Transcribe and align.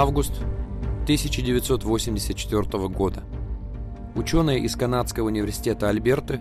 Август 0.00 0.30
1984 1.06 2.88
года. 2.88 3.24
Ученые 4.14 4.60
из 4.60 4.76
Канадского 4.76 5.26
университета 5.26 5.88
Альберты, 5.88 6.38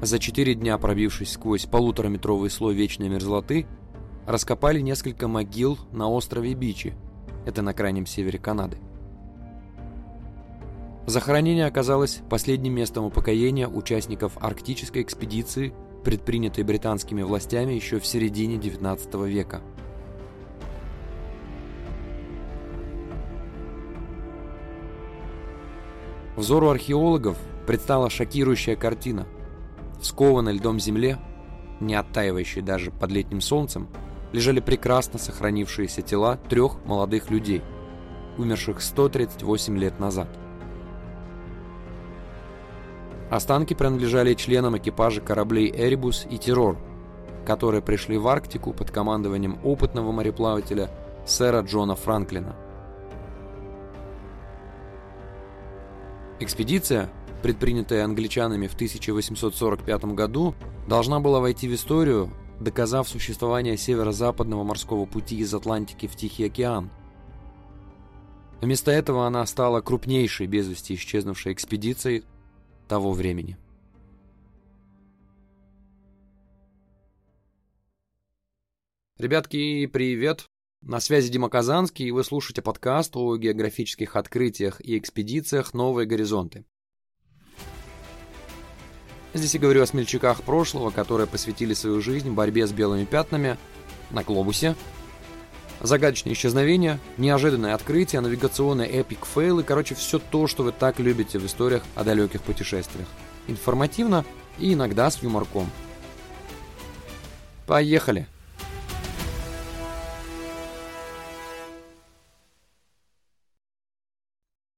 за 0.00 0.20
четыре 0.20 0.54
дня 0.54 0.78
пробившись 0.78 1.32
сквозь 1.32 1.66
полутораметровый 1.66 2.50
слой 2.50 2.76
вечной 2.76 3.08
мерзлоты, 3.08 3.66
раскопали 4.28 4.78
несколько 4.78 5.26
могил 5.26 5.76
на 5.90 6.08
острове 6.08 6.54
Бичи, 6.54 6.94
это 7.46 7.62
на 7.62 7.74
крайнем 7.74 8.06
севере 8.06 8.38
Канады. 8.38 8.78
Захоронение 11.06 11.66
оказалось 11.66 12.20
последним 12.30 12.74
местом 12.74 13.06
упокоения 13.06 13.66
участников 13.66 14.38
арктической 14.40 15.02
экспедиции, 15.02 15.74
предпринятой 16.04 16.62
британскими 16.62 17.22
властями 17.22 17.72
еще 17.72 17.98
в 17.98 18.06
середине 18.06 18.54
XIX 18.58 19.28
века. 19.28 19.62
Взору 26.40 26.70
археологов 26.70 27.36
предстала 27.66 28.08
шокирующая 28.08 28.74
картина. 28.74 29.26
В 30.00 30.06
скованной 30.06 30.54
льдом 30.54 30.80
земле, 30.80 31.18
не 31.80 31.94
оттаивающей 31.94 32.62
даже 32.62 32.90
под 32.90 33.10
летним 33.10 33.42
солнцем, 33.42 33.88
лежали 34.32 34.60
прекрасно 34.60 35.18
сохранившиеся 35.18 36.00
тела 36.00 36.38
трех 36.48 36.82
молодых 36.86 37.30
людей, 37.30 37.60
умерших 38.38 38.80
138 38.80 39.76
лет 39.76 40.00
назад. 40.00 40.28
Останки 43.30 43.74
принадлежали 43.74 44.32
членам 44.32 44.78
экипажа 44.78 45.20
кораблей 45.20 45.70
«Эребус» 45.70 46.26
и 46.30 46.38
«Террор», 46.38 46.78
которые 47.44 47.82
пришли 47.82 48.16
в 48.16 48.26
Арктику 48.26 48.72
под 48.72 48.90
командованием 48.90 49.60
опытного 49.62 50.10
мореплавателя 50.10 50.88
сэра 51.26 51.60
Джона 51.60 51.96
Франклина. 51.96 52.56
Экспедиция, 56.40 57.10
предпринятая 57.42 58.02
англичанами 58.02 58.66
в 58.66 58.72
1845 58.72 60.04
году, 60.14 60.54
должна 60.88 61.20
была 61.20 61.38
войти 61.38 61.68
в 61.68 61.74
историю, 61.74 62.32
доказав 62.58 63.06
существование 63.10 63.76
северо-западного 63.76 64.64
морского 64.64 65.04
пути 65.04 65.36
из 65.36 65.52
Атлантики 65.52 66.06
в 66.06 66.16
Тихий 66.16 66.46
океан. 66.46 66.90
Вместо 68.62 68.90
этого 68.90 69.26
она 69.26 69.44
стала 69.44 69.82
крупнейшей 69.82 70.46
без 70.46 70.66
вести 70.66 70.94
исчезнувшей 70.94 71.52
экспедицией 71.52 72.24
того 72.88 73.12
времени. 73.12 73.58
Ребятки, 79.18 79.84
привет! 79.84 80.46
На 80.82 80.98
связи 80.98 81.28
Дима 81.28 81.50
Казанский, 81.50 82.06
и 82.06 82.10
вы 82.10 82.24
слушаете 82.24 82.62
подкаст 82.62 83.14
о 83.14 83.36
географических 83.36 84.16
открытиях 84.16 84.80
и 84.80 84.96
экспедициях 84.96 85.74
«Новые 85.74 86.06
горизонты». 86.06 86.64
Здесь 89.34 89.52
я 89.52 89.60
говорю 89.60 89.82
о 89.82 89.86
смельчаках 89.86 90.42
прошлого, 90.42 90.90
которые 90.90 91.26
посвятили 91.26 91.74
свою 91.74 92.00
жизнь 92.00 92.30
борьбе 92.30 92.66
с 92.66 92.72
белыми 92.72 93.04
пятнами 93.04 93.58
на 94.10 94.24
глобусе, 94.24 94.74
загадочные 95.82 96.32
исчезновения, 96.32 96.98
неожиданные 97.18 97.74
открытия, 97.74 98.20
навигационные 98.20 98.88
эпик 98.88 99.26
фейлы, 99.26 99.62
короче, 99.62 99.94
все 99.94 100.18
то, 100.18 100.46
что 100.46 100.62
вы 100.62 100.72
так 100.72 100.98
любите 100.98 101.38
в 101.38 101.44
историях 101.44 101.82
о 101.94 102.04
далеких 102.04 102.40
путешествиях. 102.40 103.06
Информативно 103.48 104.24
и 104.58 104.72
иногда 104.72 105.10
с 105.10 105.22
юморком. 105.22 105.70
Поехали! 107.66 108.26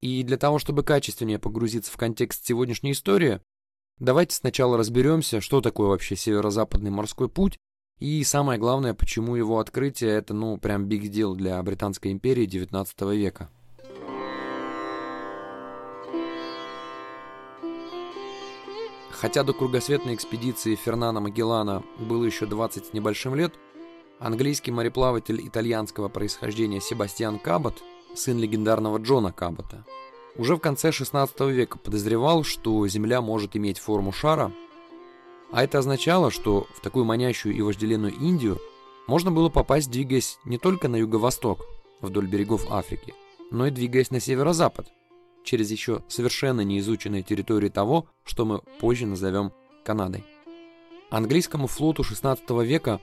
И 0.02 0.24
для 0.24 0.36
того, 0.36 0.58
чтобы 0.58 0.82
качественнее 0.82 1.38
погрузиться 1.38 1.92
в 1.92 1.96
контекст 1.96 2.44
сегодняшней 2.44 2.90
истории, 2.90 3.40
давайте 4.00 4.34
сначала 4.34 4.76
разберемся, 4.76 5.40
что 5.40 5.60
такое 5.60 5.88
вообще 5.88 6.16
Северо-Западный 6.16 6.90
морской 6.90 7.28
путь, 7.28 7.56
и 8.00 8.24
самое 8.24 8.58
главное, 8.58 8.94
почему 8.94 9.36
его 9.36 9.60
открытие 9.60 10.10
это, 10.10 10.34
ну, 10.34 10.58
прям 10.58 10.86
big 10.86 11.02
deal 11.02 11.36
для 11.36 11.62
Британской 11.62 12.10
империи 12.10 12.46
19 12.46 13.00
века. 13.12 13.48
Хотя 19.12 19.44
до 19.44 19.52
кругосветной 19.52 20.16
экспедиции 20.16 20.74
Фернана 20.74 21.20
Магеллана 21.20 21.84
было 22.00 22.24
еще 22.24 22.46
20 22.46 22.86
с 22.86 22.92
небольшим 22.92 23.36
лет, 23.36 23.54
английский 24.18 24.72
мореплаватель 24.72 25.46
итальянского 25.46 26.08
происхождения 26.08 26.80
Себастьян 26.80 27.38
Кабот 27.38 27.84
сын 28.14 28.38
легендарного 28.38 28.98
Джона 28.98 29.32
Кабота, 29.32 29.84
уже 30.36 30.56
в 30.56 30.60
конце 30.60 30.92
16 30.92 31.40
века 31.40 31.78
подозревал, 31.78 32.44
что 32.44 32.86
Земля 32.88 33.20
может 33.20 33.56
иметь 33.56 33.78
форму 33.78 34.12
шара, 34.12 34.52
а 35.52 35.62
это 35.62 35.78
означало, 35.78 36.30
что 36.30 36.66
в 36.74 36.80
такую 36.80 37.04
манящую 37.04 37.54
и 37.54 37.60
вожделенную 37.60 38.14
Индию 38.14 38.58
можно 39.06 39.30
было 39.30 39.50
попасть, 39.50 39.90
двигаясь 39.90 40.38
не 40.44 40.56
только 40.56 40.88
на 40.88 40.96
юго-восток, 40.96 41.66
вдоль 42.00 42.26
берегов 42.26 42.66
Африки, 42.70 43.14
но 43.50 43.66
и 43.66 43.70
двигаясь 43.70 44.10
на 44.10 44.20
северо-запад, 44.20 44.88
через 45.44 45.70
еще 45.70 46.02
совершенно 46.08 46.62
неизученные 46.62 47.22
территории 47.22 47.68
того, 47.68 48.06
что 48.24 48.44
мы 48.44 48.60
позже 48.80 49.06
назовем 49.06 49.52
Канадой. 49.84 50.24
Английскому 51.10 51.66
флоту 51.66 52.02
16 52.02 52.48
века 52.62 53.00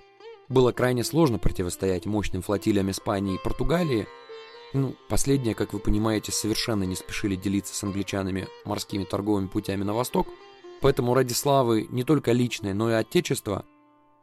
было 0.47 0.71
крайне 0.71 1.03
сложно 1.03 1.37
противостоять 1.37 2.07
мощным 2.07 2.41
флотилиям 2.41 2.89
Испании 2.89 3.35
и 3.35 3.43
Португалии, 3.43 4.07
ну, 4.73 4.95
последние, 5.07 5.55
как 5.55 5.73
вы 5.73 5.79
понимаете, 5.79 6.31
совершенно 6.31 6.83
не 6.83 6.95
спешили 6.95 7.35
делиться 7.35 7.73
с 7.73 7.83
англичанами 7.83 8.47
морскими 8.65 9.03
торговыми 9.03 9.47
путями 9.47 9.83
на 9.83 9.93
восток, 9.93 10.27
поэтому 10.81 11.13
ради 11.13 11.33
славы 11.33 11.87
не 11.89 12.03
только 12.03 12.31
личной, 12.31 12.73
но 12.73 12.89
и 12.89 12.93
отечества, 12.93 13.65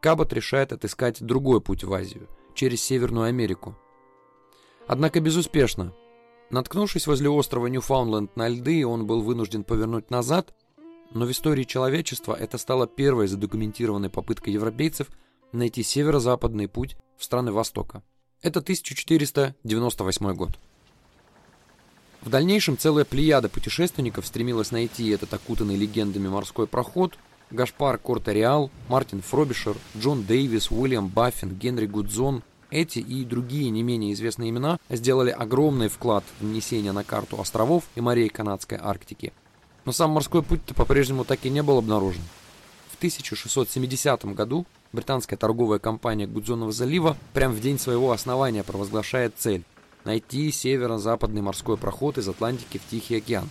Кабот 0.01 0.33
решает 0.33 0.73
отыскать 0.73 1.21
другой 1.21 1.61
путь 1.61 1.83
в 1.83 1.93
Азию, 1.93 2.29
через 2.55 2.81
Северную 2.83 3.25
Америку. 3.25 3.77
Однако 4.87 5.21
безуспешно. 5.21 5.95
Наткнувшись 6.51 7.09
возле 7.09 7.29
острова 7.29 7.67
Ньюфаундленд 7.67 8.37
на 8.37 8.49
льды, 8.49 8.87
он 8.87 9.05
был 9.05 9.23
вынужден 9.23 9.65
повернуть 9.65 10.11
назад, 10.11 10.55
но 11.13 11.27
в 11.27 11.31
истории 11.33 11.65
человечества 11.65 12.35
это 12.39 12.57
стало 12.57 12.87
первой 12.87 13.27
задокументированной 13.27 14.11
попыткой 14.11 14.53
европейцев 14.53 15.09
найти 15.51 15.83
северо-западный 15.83 16.69
путь 16.69 16.97
в 17.17 17.25
страны 17.25 17.51
Востока. 17.51 18.05
Это 18.43 18.61
1498 18.61 20.33
год. 20.35 20.51
В 22.21 22.31
дальнейшем 22.31 22.77
целая 22.77 23.05
плеяда 23.05 23.49
путешественников 23.49 24.27
стремилась 24.27 24.71
найти 24.71 25.09
этот 25.11 25.33
окутанный 25.33 25.77
легендами 25.77 26.29
морской 26.29 26.67
проход. 26.67 27.17
Гашпар 27.51 27.99
Кортериал, 27.99 28.71
Мартин 28.89 29.23
Фробишер, 29.23 29.77
Джон 29.97 30.25
Дэвис, 30.25 30.71
Уильям 30.71 31.09
Баффин, 31.09 31.57
Генри 31.57 31.87
Гудзон– 31.87 32.43
эти 32.71 32.99
и 32.99 33.25
другие 33.25 33.71
не 33.71 33.83
менее 33.83 34.13
известные 34.13 34.51
имена 34.51 34.79
сделали 34.91 35.31
огромный 35.31 35.89
вклад 35.89 36.25
в 36.41 36.45
внесение 36.45 36.93
на 36.93 37.05
карту 37.05 37.41
островов 37.41 37.85
и 37.95 38.01
морей 38.01 38.29
канадской 38.29 38.79
Арктики. 38.81 39.33
Но 39.85 39.93
сам 39.93 40.11
морской 40.11 40.43
путь-то 40.43 40.75
по-прежнему 40.75 41.25
так 41.25 41.45
и 41.45 41.51
не 41.51 41.63
был 41.63 41.79
обнаружен. 41.79 42.23
В 42.91 42.97
1670 42.97 44.25
году 44.35 44.67
британская 44.97 45.37
торговая 45.37 45.79
компания 45.79 46.27
Гудзонова 46.27 46.73
залива 46.73 47.17
прямо 47.33 47.55
в 47.55 47.61
день 47.61 47.79
своего 47.79 48.11
основания 48.11 48.65
провозглашает 48.65 49.35
цель– 49.39 49.63
найти 50.05 50.51
северо-западный 50.51 51.43
морской 51.43 51.77
проход 51.77 52.19
из 52.19 52.29
Атлантики 52.29 52.79
в 52.79 52.91
Тихий 52.91 53.17
океан. 53.17 53.49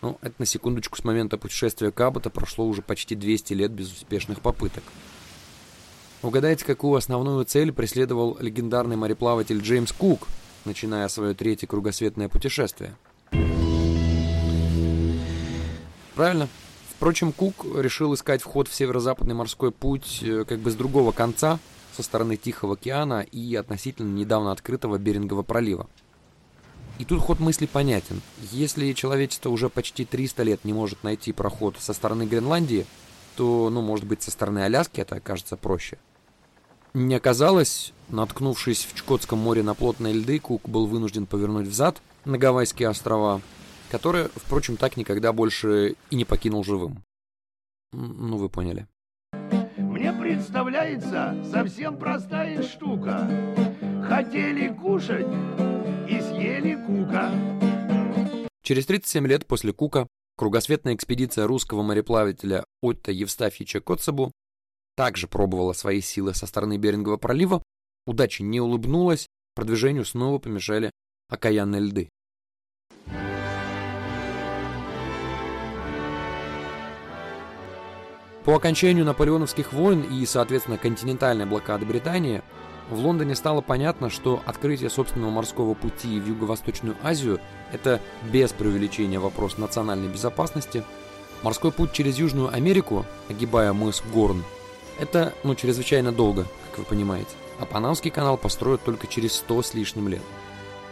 Ну, 0.00 0.16
это 0.22 0.34
на 0.38 0.46
секундочку 0.46 0.96
с 0.96 1.04
момента 1.04 1.36
путешествия 1.36 1.90
Кабота 1.90 2.30
прошло 2.30 2.64
уже 2.66 2.82
почти 2.82 3.16
200 3.16 3.52
лет 3.54 3.72
безуспешных 3.72 4.40
попыток. 4.40 4.84
Угадайте, 6.22 6.64
какую 6.64 6.94
основную 6.94 7.44
цель 7.44 7.72
преследовал 7.72 8.38
легендарный 8.40 8.96
мореплаватель 8.96 9.60
Джеймс 9.60 9.92
Кук, 9.92 10.28
начиная 10.64 11.08
свое 11.08 11.34
третье 11.34 11.66
кругосветное 11.66 12.28
путешествие? 12.28 12.96
Правильно, 16.14 16.48
Впрочем, 16.98 17.30
Кук 17.30 17.64
решил 17.76 18.12
искать 18.14 18.42
вход 18.42 18.66
в 18.66 18.74
северо-западный 18.74 19.32
морской 19.32 19.70
путь 19.70 20.18
э, 20.20 20.44
как 20.44 20.58
бы 20.58 20.72
с 20.72 20.74
другого 20.74 21.12
конца, 21.12 21.60
со 21.96 22.02
стороны 22.02 22.36
Тихого 22.36 22.74
океана 22.74 23.20
и 23.20 23.54
относительно 23.54 24.12
недавно 24.12 24.50
открытого 24.50 24.98
Берингового 24.98 25.44
пролива. 25.44 25.86
И 26.98 27.04
тут 27.04 27.20
ход 27.20 27.38
мысли 27.38 27.66
понятен. 27.66 28.20
Если 28.50 28.92
человечество 28.94 29.50
уже 29.50 29.68
почти 29.68 30.04
300 30.04 30.42
лет 30.42 30.64
не 30.64 30.72
может 30.72 31.04
найти 31.04 31.32
проход 31.32 31.76
со 31.78 31.92
стороны 31.92 32.26
Гренландии, 32.26 32.84
то, 33.36 33.70
ну, 33.70 33.80
может 33.80 34.04
быть, 34.04 34.24
со 34.24 34.32
стороны 34.32 34.64
Аляски 34.64 35.00
это 35.00 35.14
окажется 35.14 35.56
проще. 35.56 35.98
Не 36.94 37.14
оказалось, 37.14 37.92
наткнувшись 38.08 38.84
в 38.84 38.96
Чукотском 38.96 39.38
море 39.38 39.62
на 39.62 39.74
плотные 39.74 40.14
льды, 40.14 40.40
Кук 40.40 40.68
был 40.68 40.86
вынужден 40.86 41.26
повернуть 41.26 41.68
взад 41.68 42.02
на 42.24 42.38
Гавайские 42.38 42.88
острова, 42.88 43.40
который, 43.90 44.28
впрочем, 44.34 44.76
так 44.76 44.96
никогда 44.96 45.32
больше 45.32 45.96
и 46.10 46.16
не 46.16 46.24
покинул 46.24 46.64
живым. 46.64 47.02
Ну, 47.92 48.36
вы 48.36 48.48
поняли. 48.48 48.86
Мне 49.76 50.12
представляется 50.12 51.36
совсем 51.50 51.96
простая 51.96 52.62
штука. 52.62 53.28
Хотели 54.06 54.74
кушать 54.74 55.26
и 56.08 56.20
Стэнли 56.20 56.76
Кука. 56.86 57.30
Через 58.62 58.86
37 58.86 59.26
лет 59.26 59.46
после 59.46 59.72
Кука 59.72 60.06
кругосветная 60.36 60.94
экспедиция 60.94 61.46
русского 61.46 61.82
мореплавателя 61.82 62.64
Отто 62.82 63.10
Евстафьевича 63.12 63.80
Коцебу 63.80 64.32
также 64.96 65.28
пробовала 65.28 65.72
свои 65.72 66.00
силы 66.00 66.34
со 66.34 66.46
стороны 66.46 66.76
Берингового 66.76 67.18
пролива, 67.18 67.62
удача 68.06 68.42
не 68.42 68.60
улыбнулась, 68.60 69.28
продвижению 69.54 70.04
снова 70.04 70.38
помешали 70.38 70.90
окаянные 71.28 71.80
льды. 71.80 72.08
По 78.48 78.54
окончанию 78.54 79.04
наполеоновских 79.04 79.74
войн 79.74 80.00
и, 80.00 80.24
соответственно, 80.24 80.78
континентальной 80.78 81.44
блокады 81.44 81.84
Британии, 81.84 82.40
в 82.88 82.98
Лондоне 82.98 83.34
стало 83.34 83.60
понятно, 83.60 84.08
что 84.08 84.42
открытие 84.46 84.88
собственного 84.88 85.28
морского 85.28 85.74
пути 85.74 86.18
в 86.18 86.26
Юго-Восточную 86.26 86.96
Азию– 87.02 87.40
это 87.74 88.00
без 88.32 88.52
преувеличения 88.54 89.20
вопрос 89.20 89.58
национальной 89.58 90.08
безопасности. 90.08 90.82
Морской 91.42 91.72
путь 91.72 91.92
через 91.92 92.16
Южную 92.16 92.50
Америку, 92.50 93.04
огибая 93.28 93.74
мыс 93.74 94.02
Горн, 94.14 94.42
это, 94.98 95.34
ну, 95.44 95.54
чрезвычайно 95.54 96.10
долго, 96.10 96.46
как 96.70 96.78
вы 96.78 96.84
понимаете. 96.84 97.32
А 97.60 97.66
Панамский 97.66 98.10
канал 98.10 98.38
построят 98.38 98.82
только 98.82 99.08
через 99.08 99.34
100 99.34 99.62
с 99.62 99.74
лишним 99.74 100.08
лет. 100.08 100.22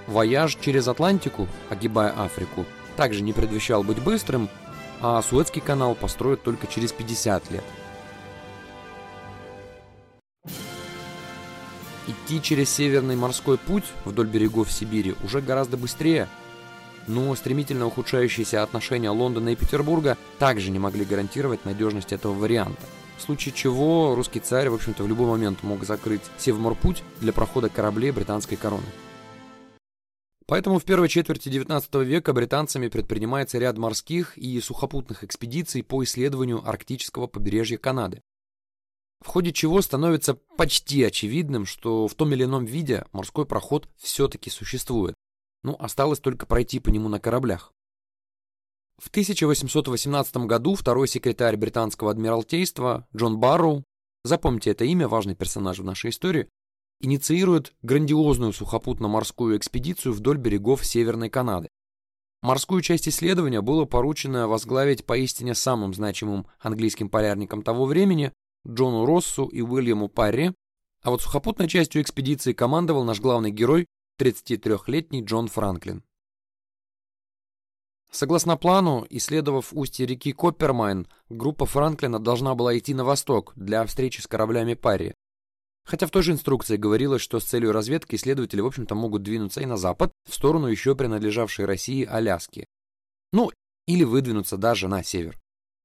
Вояж 0.07 0.59
через 0.61 0.89
Атлантику, 0.89 1.49
огибая 1.71 2.13
Африку, 2.23 2.67
также 2.99 3.23
не 3.23 3.33
предвещал 3.33 3.83
быть 3.83 4.03
быстрым, 4.03 4.51
а 5.01 5.21
Суэцкий 5.23 5.61
канал 5.61 5.95
построят 5.95 6.43
только 6.43 6.67
через 6.67 6.93
50 6.93 7.51
лет. 7.51 7.65
Идти 12.07 12.41
через 12.41 12.71
Северный 12.71 13.17
морской 13.17 13.59
путь 13.59 13.85
вдоль 14.05 14.29
берегов 14.29 14.71
Сибири 14.71 15.17
уже 15.25 15.41
гораздо 15.41 15.77
быстрее, 15.77 16.29
но 17.09 17.35
стремительно 17.35 17.87
ухудшающиеся 17.87 18.63
отношения 18.63 19.11
Лондона 19.11 19.51
и 19.51 19.57
Петербурга 19.57 20.17
также 20.39 20.71
не 20.71 20.79
могли 20.79 21.05
гарантировать 21.05 21.65
надежность 21.65 22.13
этого 22.13 22.35
варианта. 22.35 22.83
В 23.19 23.23
случае 23.23 23.55
чего 23.55 24.15
русский 24.15 24.41
царь, 24.41 24.69
в 24.69 24.75
общем-то, 24.75 25.03
в 25.03 25.09
любой 25.09 25.27
момент 25.27 25.63
мог 25.63 25.85
закрыть 25.85 26.23
Севморпуть 26.39 27.03
для 27.21 27.33
прохода 27.33 27.69
кораблей 27.69 28.11
британской 28.11 28.57
короны. 28.57 28.87
Поэтому 30.47 30.79
в 30.79 30.85
первой 30.85 31.09
четверти 31.09 31.49
XIX 31.49 32.05
века 32.05 32.33
британцами 32.33 32.89
предпринимается 32.89 33.59
ряд 33.59 33.79
морских 33.79 34.39
и 34.39 34.61
сухопутных 34.61 35.25
экспедиций 35.25 35.83
по 35.83 36.05
исследованию 36.05 36.67
арктического 36.67 37.27
побережья 37.27 37.79
Канады. 37.79 38.23
В 39.21 39.29
ходе 39.29 39.53
чего 39.53 39.83
становится 39.83 40.35
почти 40.35 41.03
очевидным, 41.03 41.67
что 41.67 42.07
в 42.07 42.15
том 42.15 42.33
или 42.33 42.45
ином 42.45 42.65
виде 42.65 43.07
морской 43.13 43.45
проход 43.45 43.89
все-таки 43.97 44.51
существует. 44.51 45.15
Ну, 45.65 45.75
осталось 45.81 46.21
только 46.21 46.47
пройти 46.47 46.79
по 46.79 46.91
нему 46.91 47.09
на 47.09 47.19
кораблях. 47.19 47.73
В 48.99 49.09
1818 49.09 50.37
году 50.47 50.75
второй 50.75 51.09
секретарь 51.09 51.57
британского 51.57 52.13
адмиралтейства 52.13 53.07
Джон 53.15 53.39
Барроу, 53.39 53.83
запомните 54.23 54.71
это 54.71 54.85
имя, 54.85 55.09
важный 55.09 55.35
персонаж 55.35 55.81
в 55.81 55.85
нашей 55.85 56.11
истории, 56.11 56.49
инициирует 57.01 57.75
грандиозную 57.83 58.53
сухопутно-морскую 58.53 59.57
экспедицию 59.57 60.15
вдоль 60.15 60.39
берегов 60.39 60.85
Северной 60.85 61.31
Канады. 61.31 61.69
Морскую 62.43 62.81
часть 62.81 63.09
исследования 63.09 63.61
было 63.61 63.85
поручено 63.85 64.47
возглавить 64.47 65.05
поистине 65.05 65.55
самым 65.55 65.95
значимым 65.95 66.47
английским 66.61 67.09
полярникам 67.09 67.63
того 67.63 67.87
времени 67.87 68.33
Джону 68.67 69.05
Россу 69.07 69.47
и 69.47 69.63
Уильяму 69.63 70.09
Парри, 70.09 70.55
а 71.03 71.11
вот 71.11 71.23
сухопутной 71.23 71.69
частью 71.69 72.03
экспедиции 72.03 72.53
командовал 72.53 73.05
наш 73.05 73.21
главный 73.21 73.51
герой, 73.51 73.87
33-летний 74.21 75.23
Джон 75.23 75.49
Франклин. 75.49 76.03
Согласно 78.11 78.57
плану, 78.57 79.07
исследовав 79.11 79.73
устье 79.73 80.07
реки 80.07 80.33
Коппермайн, 80.33 81.07
группа 81.29 81.67
Франклина 81.67 82.19
должна 82.19 82.55
была 82.55 82.79
идти 82.79 82.95
на 82.95 83.05
восток 83.05 83.53
для 83.57 83.85
встречи 83.85 84.21
с 84.21 84.27
кораблями 84.27 84.75
Парри, 84.75 85.15
Хотя 85.87 86.09
в 86.09 86.11
той 86.11 86.23
же 86.23 86.33
инструкции 86.33 86.77
говорилось, 86.77 87.23
что 87.23 87.39
с 87.39 87.45
целью 87.45 87.71
разведки 87.71 88.17
исследователи, 88.17 88.61
в 88.61 88.67
общем-то, 88.67 88.97
могут 88.97 89.23
двинуться 89.23 89.61
и 89.61 89.67
на 89.67 89.77
запад, 89.77 90.13
в 90.29 90.35
сторону 90.35 90.67
еще 90.67 90.97
принадлежавшей 90.97 91.65
России 91.65 92.05
Аляски. 92.05 92.67
Ну, 93.33 93.53
или 93.87 94.03
выдвинуться 94.03 94.57
даже 94.57 94.89
на 94.89 95.05
север. 95.05 95.39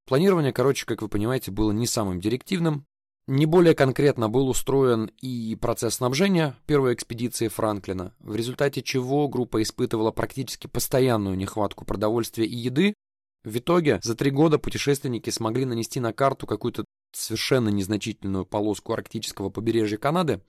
Планирование, 0.07 0.51
короче, 0.51 0.88
как 0.88 1.03
вы 1.03 1.07
понимаете, 1.07 1.51
было 1.51 1.71
не 1.71 1.86
самым 1.86 2.19
директивным. 2.19 2.86
Не 3.27 3.45
более 3.45 3.75
конкретно 3.75 4.27
был 4.27 4.50
устроен 4.50 5.12
и 5.21 5.56
процесс 5.56 5.95
снабжения 5.95 6.56
первой 6.65 6.95
экспедиции 6.95 7.48
Франклина, 7.48 8.15
в 8.19 8.36
результате 8.36 8.81
чего 8.81 9.27
группа 9.27 9.62
испытывала 9.62 10.09
практически 10.09 10.65
постоянную 10.65 11.38
нехватку 11.38 11.86
продовольствия 11.86 12.48
и 12.48 12.56
еды, 12.56 12.95
в 13.44 13.58
итоге 13.58 14.00
за 14.04 14.16
три 14.16 14.30
года 14.30 14.60
путешественники 14.60 15.30
смогли 15.30 15.66
нанести 15.66 16.00
на 16.00 16.14
карту 16.14 16.46
какую-то 16.46 16.86
совершенно 17.12 17.70
незначительную 17.70 18.46
полоску 18.46 18.94
арктического 18.94 19.50
побережья 19.50 19.98
Канады. 19.98 20.42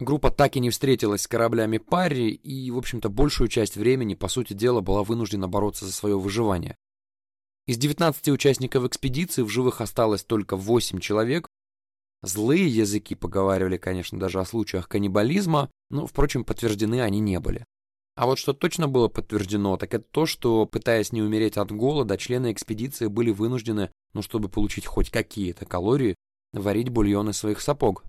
Группа 0.00 0.30
так 0.30 0.56
и 0.56 0.60
не 0.60 0.70
встретилась 0.70 1.22
с 1.22 1.28
кораблями 1.28 1.78
Парри 1.78 2.30
и, 2.30 2.70
в 2.70 2.78
общем-то, 2.78 3.08
большую 3.08 3.48
часть 3.48 3.76
времени, 3.76 4.14
по 4.14 4.28
сути 4.28 4.52
дела, 4.52 4.80
была 4.80 5.02
вынуждена 5.02 5.48
бороться 5.48 5.86
за 5.86 5.92
свое 5.92 6.18
выживание. 6.18 6.76
Из 7.66 7.76
19 7.76 8.28
участников 8.28 8.84
экспедиции 8.84 9.42
в 9.42 9.48
живых 9.48 9.80
осталось 9.80 10.24
только 10.24 10.56
8 10.56 11.00
человек. 11.00 11.48
Злые 12.22 12.66
языки 12.66 13.14
поговаривали, 13.14 13.76
конечно, 13.76 14.18
даже 14.18 14.40
о 14.40 14.44
случаях 14.44 14.88
каннибализма, 14.88 15.70
но, 15.90 16.06
впрочем, 16.06 16.44
подтверждены 16.44 17.00
они 17.00 17.20
не 17.20 17.38
были. 17.38 17.64
А 18.18 18.26
вот 18.26 18.38
что 18.40 18.52
точно 18.52 18.88
было 18.88 19.06
подтверждено, 19.06 19.76
так 19.76 19.94
это 19.94 20.04
то, 20.10 20.26
что, 20.26 20.66
пытаясь 20.66 21.12
не 21.12 21.22
умереть 21.22 21.56
от 21.56 21.70
голода, 21.70 22.18
члены 22.18 22.50
экспедиции 22.50 23.06
были 23.06 23.30
вынуждены, 23.30 23.92
ну, 24.12 24.22
чтобы 24.22 24.48
получить 24.48 24.86
хоть 24.86 25.08
какие-то 25.08 25.66
калории, 25.66 26.16
варить 26.52 26.88
бульон 26.88 27.30
из 27.30 27.38
своих 27.38 27.60
сапог. 27.60 28.02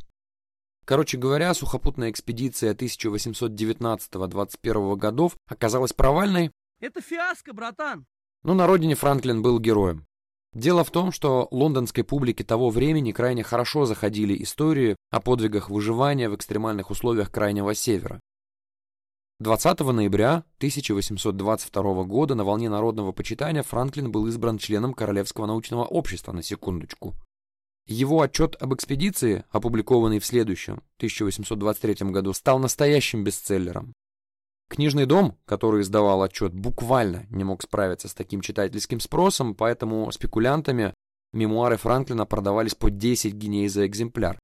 Короче 0.84 1.20
говоря, 1.20 1.54
сухопутная 1.54 2.10
экспедиция 2.10 2.74
1819-21 2.74 4.96
годов 4.96 5.38
оказалась 5.48 5.94
провальной. 5.94 6.50
Это 6.80 7.02
фиаско, 7.02 7.54
братан! 7.54 8.07
Но 8.42 8.56
на 8.56 8.66
родине 8.66 8.95
Франклин 8.95 9.44
был 9.44 9.60
героем. 9.60 10.07
Дело 10.56 10.83
в 10.83 10.90
том, 10.90 11.12
что 11.12 11.48
лондонской 11.52 12.04
публике 12.04 12.44
того 12.44 12.72
времени 12.72 13.12
крайне 13.12 13.44
хорошо 13.44 13.86
заходили 13.86 14.42
истории 14.42 14.95
о 15.12 15.22
подвигах 15.22 15.69
выживания 15.69 16.30
в 16.30 16.36
экстремальных 16.36 16.90
условиях 16.90 17.30
Крайнего 17.30 17.76
Севера. 17.76 18.19
20 19.42 19.80
ноября 19.80 20.44
1822 20.58 22.04
года 22.04 22.36
на 22.36 22.44
волне 22.44 22.68
народного 22.68 23.14
почитания 23.14 23.64
Франклин 23.64 24.12
был 24.12 24.28
избран 24.28 24.58
членом 24.58 24.94
Королевского 24.94 25.46
научного 25.46 25.86
общества, 25.86 26.34
на 26.34 26.44
секундочку. 26.44 27.16
Его 27.88 28.19
отчет 28.22 28.58
об 28.62 28.74
экспедиции, 28.74 29.46
опубликованный 29.50 30.19
в 30.19 30.26
следующем, 30.26 30.84
1823 30.98 32.10
году, 32.12 32.34
стал 32.34 32.60
настоящим 32.60 33.24
бестселлером. 33.24 33.94
Книжный 34.68 35.06
дом, 35.06 35.38
который 35.46 35.84
издавал 35.84 36.22
отчет, 36.22 36.54
буквально 36.54 37.26
не 37.30 37.46
мог 37.46 37.62
справиться 37.62 38.10
с 38.10 38.14
таким 38.14 38.42
читательским 38.42 39.00
спросом, 39.00 39.56
поэтому 39.56 40.12
спекулянтами 40.12 40.94
мемуары 41.31 41.78
Франклина 41.78 42.26
продавались 42.26 42.76
по 42.76 42.90
10 42.90 43.36
гиней 43.36 43.69
за 43.69 43.88
экземпляр. 43.88 44.38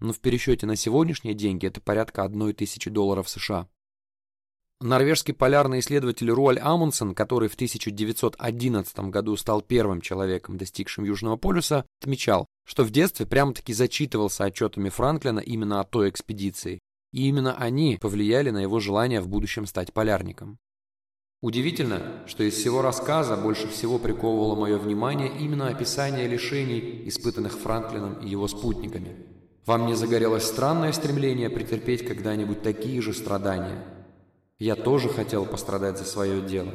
Но 0.00 0.14
в 0.14 0.20
пересчете 0.20 0.64
на 0.64 0.74
сегодняшние 0.74 1.34
деньги 1.34 1.66
это 1.66 1.82
порядка 1.82 2.22
1 2.22 2.54
тысячи 2.54 2.88
долларов 2.88 3.28
США. 3.28 3.68
Норвежский 4.80 5.34
полярный 5.34 5.80
исследователь 5.80 6.30
Руаль 6.30 6.60
Амундсен, 6.60 7.12
который 7.12 7.48
в 7.48 7.54
1911 7.54 8.98
году 9.10 9.36
стал 9.36 9.60
первым 9.60 10.00
человеком, 10.00 10.56
достигшим 10.56 11.02
Южного 11.02 11.36
полюса, 11.36 11.84
отмечал, 12.00 12.46
что 12.64 12.84
в 12.84 12.90
детстве 12.92 13.26
прямо-таки 13.26 13.72
зачитывался 13.72 14.44
отчетами 14.44 14.88
Франклина 14.88 15.40
именно 15.40 15.80
о 15.80 15.84
той 15.84 16.10
экспедиции, 16.10 16.78
и 17.12 17.26
именно 17.26 17.56
они 17.56 17.98
повлияли 18.00 18.50
на 18.50 18.58
его 18.58 18.78
желание 18.78 19.20
в 19.20 19.26
будущем 19.26 19.66
стать 19.66 19.92
полярником. 19.92 20.58
Удивительно, 21.42 22.22
что 22.28 22.44
из 22.44 22.54
всего 22.54 22.80
рассказа 22.80 23.36
больше 23.36 23.66
всего 23.66 23.98
приковывало 23.98 24.54
мое 24.54 24.78
внимание 24.78 25.28
именно 25.40 25.68
описание 25.68 26.28
лишений, 26.28 27.02
испытанных 27.08 27.58
Франклином 27.58 28.14
и 28.20 28.28
его 28.28 28.46
спутниками. 28.46 29.26
Вам 29.66 29.86
не 29.86 29.94
загорелось 29.94 30.44
странное 30.44 30.92
стремление 30.92 31.50
претерпеть 31.50 32.06
когда-нибудь 32.06 32.62
такие 32.62 33.02
же 33.02 33.12
страдания– 33.12 33.84
я 34.58 34.74
тоже 34.74 35.08
хотел 35.08 35.46
пострадать 35.46 35.98
за 35.98 36.04
свое 36.04 36.42
дело. 36.42 36.72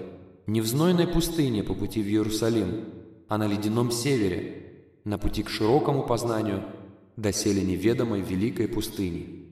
Не 0.48 0.62
в 0.62 0.68
знойной 0.68 1.08
пустыне 1.08 1.64
по 1.64 1.74
пути 1.74 2.02
в 2.02 2.08
Иерусалим, 2.08 2.86
а 3.28 3.38
на 3.38 3.48
ледяном 3.48 3.92
севере, 3.92 4.86
на 5.04 5.18
пути 5.18 5.44
к 5.44 5.50
широкому 5.50 6.04
познанию, 6.04 6.64
доселе 7.18 7.62
неведомой 7.62 8.22
великой 8.22 8.68
пустыни. 8.68 9.52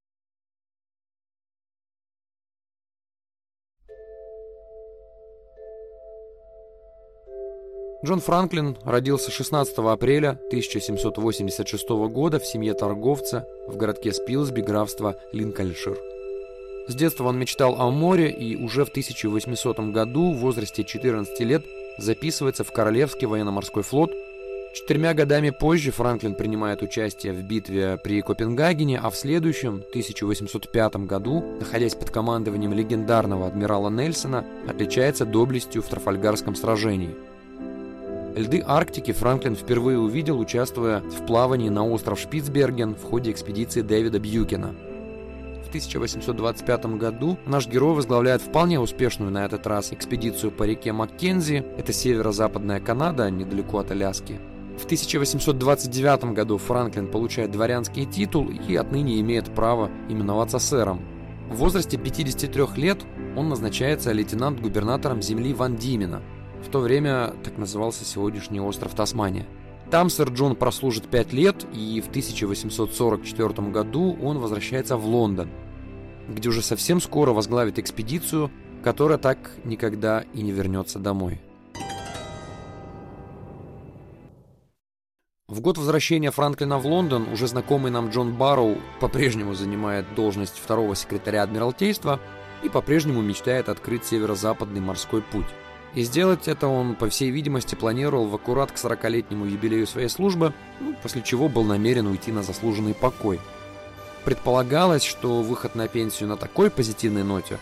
Джон 8.03 8.19
Франклин 8.19 8.77
родился 8.83 9.29
16 9.29 9.77
апреля 9.77 10.31
1786 10.47 11.89
года 11.89 12.39
в 12.39 12.45
семье 12.47 12.73
торговца 12.73 13.47
в 13.67 13.77
городке 13.77 14.11
Спилсби, 14.11 14.61
графства 14.61 15.19
Линкольншир. 15.33 16.10
С 16.91 16.95
детства 16.95 17.29
он 17.29 17.39
мечтал 17.39 17.79
о 17.79 17.89
море 17.89 18.29
и 18.29 18.57
уже 18.57 18.83
в 18.83 18.89
1800 18.89 19.79
году 19.91 20.33
в 20.33 20.39
возрасте 20.39 20.83
14 20.83 21.39
лет 21.39 21.63
записывается 21.97 22.65
в 22.65 22.73
Королевский 22.73 23.27
военно-морской 23.27 23.81
флот. 23.81 24.11
Четырьмя 24.73 25.13
годами 25.13 25.51
позже 25.51 25.91
Франклин 25.91 26.35
принимает 26.35 26.81
участие 26.81 27.31
в 27.31 27.43
битве 27.43 27.97
при 28.03 28.21
Копенгагене, 28.21 28.99
а 28.99 29.09
в 29.09 29.15
следующем, 29.15 29.75
1805 29.91 30.95
году, 31.05 31.41
находясь 31.61 31.95
под 31.95 32.09
командованием 32.09 32.73
легендарного 32.73 33.47
адмирала 33.47 33.89
Нельсона, 33.89 34.43
отличается 34.67 35.25
доблестью 35.25 35.83
в 35.83 35.87
Трафальгарском 35.87 36.55
сражении. 36.55 37.15
Льды 38.35 38.61
Арктики 38.67 39.13
Франклин 39.13 39.55
впервые 39.55 39.97
увидел, 39.97 40.37
участвуя 40.37 40.99
в 40.99 41.25
плавании 41.25 41.69
на 41.69 41.87
остров 41.87 42.19
Шпицберген 42.19 42.95
в 42.95 43.03
ходе 43.03 43.31
экспедиции 43.31 43.79
Дэвида 43.79 44.19
Бьюкина– 44.19 44.75
1825 45.71 46.85
году 46.97 47.37
наш 47.45 47.65
герой 47.65 47.95
возглавляет 47.95 48.41
вполне 48.41 48.77
успешную 48.77 49.31
на 49.31 49.45
этот 49.45 49.65
раз 49.65 49.93
экспедицию 49.93 50.51
по 50.51 50.63
реке 50.63 50.91
Маккензи, 50.91 51.63
это 51.77 51.93
северо-западная 51.93 52.81
Канада, 52.81 53.31
недалеко 53.31 53.79
от 53.79 53.91
Аляски. 53.91 54.39
В 54.77 54.83
1829 54.83 56.33
году 56.33 56.57
Франклин 56.57 57.07
получает 57.07 57.51
дворянский 57.51 58.05
титул 58.05 58.49
и 58.49 58.75
отныне 58.75 59.21
имеет 59.21 59.53
право 59.55 59.89
именоваться 60.09 60.59
сэром. 60.59 61.01
В 61.49 61.55
возрасте 61.55 61.97
53 61.97 62.63
лет 62.75 63.05
он 63.37 63.47
назначается 63.47 64.11
лейтенант-губернатором 64.11 65.21
земли 65.21 65.53
Ван 65.53 65.77
Димена. 65.77 66.21
В 66.65 66.69
то 66.69 66.79
время 66.79 67.33
так 67.43 67.57
назывался 67.57 68.03
сегодняшний 68.03 68.59
остров 68.59 68.93
Тасмания. 68.93 69.47
Там 69.91 70.09
сэр 70.09 70.29
Джон 70.29 70.55
прослужит 70.55 71.09
5 71.09 71.33
лет, 71.33 71.65
и 71.73 71.99
в 71.99 72.07
1844 72.07 73.69
году 73.71 74.17
он 74.23 74.39
возвращается 74.39 74.95
в 74.95 75.05
Лондон, 75.05 75.49
где 76.29 76.47
уже 76.47 76.61
совсем 76.61 77.01
скоро 77.01 77.33
возглавит 77.33 77.77
экспедицию, 77.77 78.49
которая 78.85 79.17
так 79.17 79.51
никогда 79.65 80.21
и 80.33 80.43
не 80.43 80.53
вернется 80.53 80.97
домой. 80.97 81.41
В 85.49 85.59
год 85.59 85.77
возвращения 85.77 86.31
Франклина 86.31 86.77
в 86.77 86.87
Лондон 86.87 87.27
уже 87.27 87.47
знакомый 87.47 87.91
нам 87.91 88.11
Джон 88.11 88.37
Барроу 88.37 88.77
по-прежнему 89.01 89.53
занимает 89.55 90.05
должность 90.15 90.57
второго 90.57 90.95
секретаря 90.95 91.43
Адмиралтейства 91.43 92.21
и 92.63 92.69
по-прежнему 92.69 93.21
мечтает 93.21 93.67
открыть 93.67 94.05
северо-западный 94.05 94.79
морской 94.79 95.21
путь. 95.21 95.47
И 95.93 96.03
сделать 96.03 96.47
это 96.47 96.67
он, 96.67 96.95
по 96.95 97.09
всей 97.09 97.31
видимости, 97.31 97.75
планировал 97.75 98.27
в 98.27 98.35
аккурат 98.35 98.71
к 98.71 98.75
40-летнему 98.75 99.45
юбилею 99.45 99.85
своей 99.85 100.07
службы, 100.07 100.53
ну, 100.79 100.95
после 101.01 101.21
чего 101.21 101.49
был 101.49 101.63
намерен 101.63 102.07
уйти 102.07 102.31
на 102.31 102.43
заслуженный 102.43 102.93
покой. 102.93 103.41
Предполагалось, 104.23 105.03
что 105.03 105.41
выход 105.41 105.75
на 105.75 105.87
пенсию 105.87 106.29
на 106.29 106.37
такой 106.37 106.69
позитивной 106.69 107.23
ноте 107.23 107.57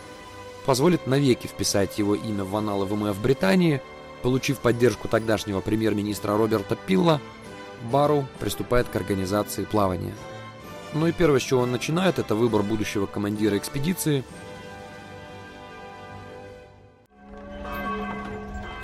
позволит 0.64 1.06
навеки 1.06 1.48
вписать 1.48 1.98
его 1.98 2.14
имя 2.14 2.44
в 2.44 2.54
аналы 2.54 2.86
ВМФ 2.86 3.18
Британии, 3.18 3.82
получив 4.22 4.58
поддержку 4.58 5.08
тогдашнего 5.08 5.60
премьер-министра 5.60 6.36
Роберта 6.36 6.76
Пилла, 6.76 7.20
Бару 7.90 8.26
приступает 8.38 8.88
к 8.88 8.94
организации 8.94 9.64
плавания. 9.64 10.14
Ну 10.92 11.06
и 11.06 11.12
первое, 11.12 11.40
с 11.40 11.42
чего 11.42 11.62
он 11.62 11.72
начинает, 11.72 12.18
это 12.18 12.34
выбор 12.34 12.62
будущего 12.62 13.06
командира 13.06 13.56
экспедиции– 13.56 14.22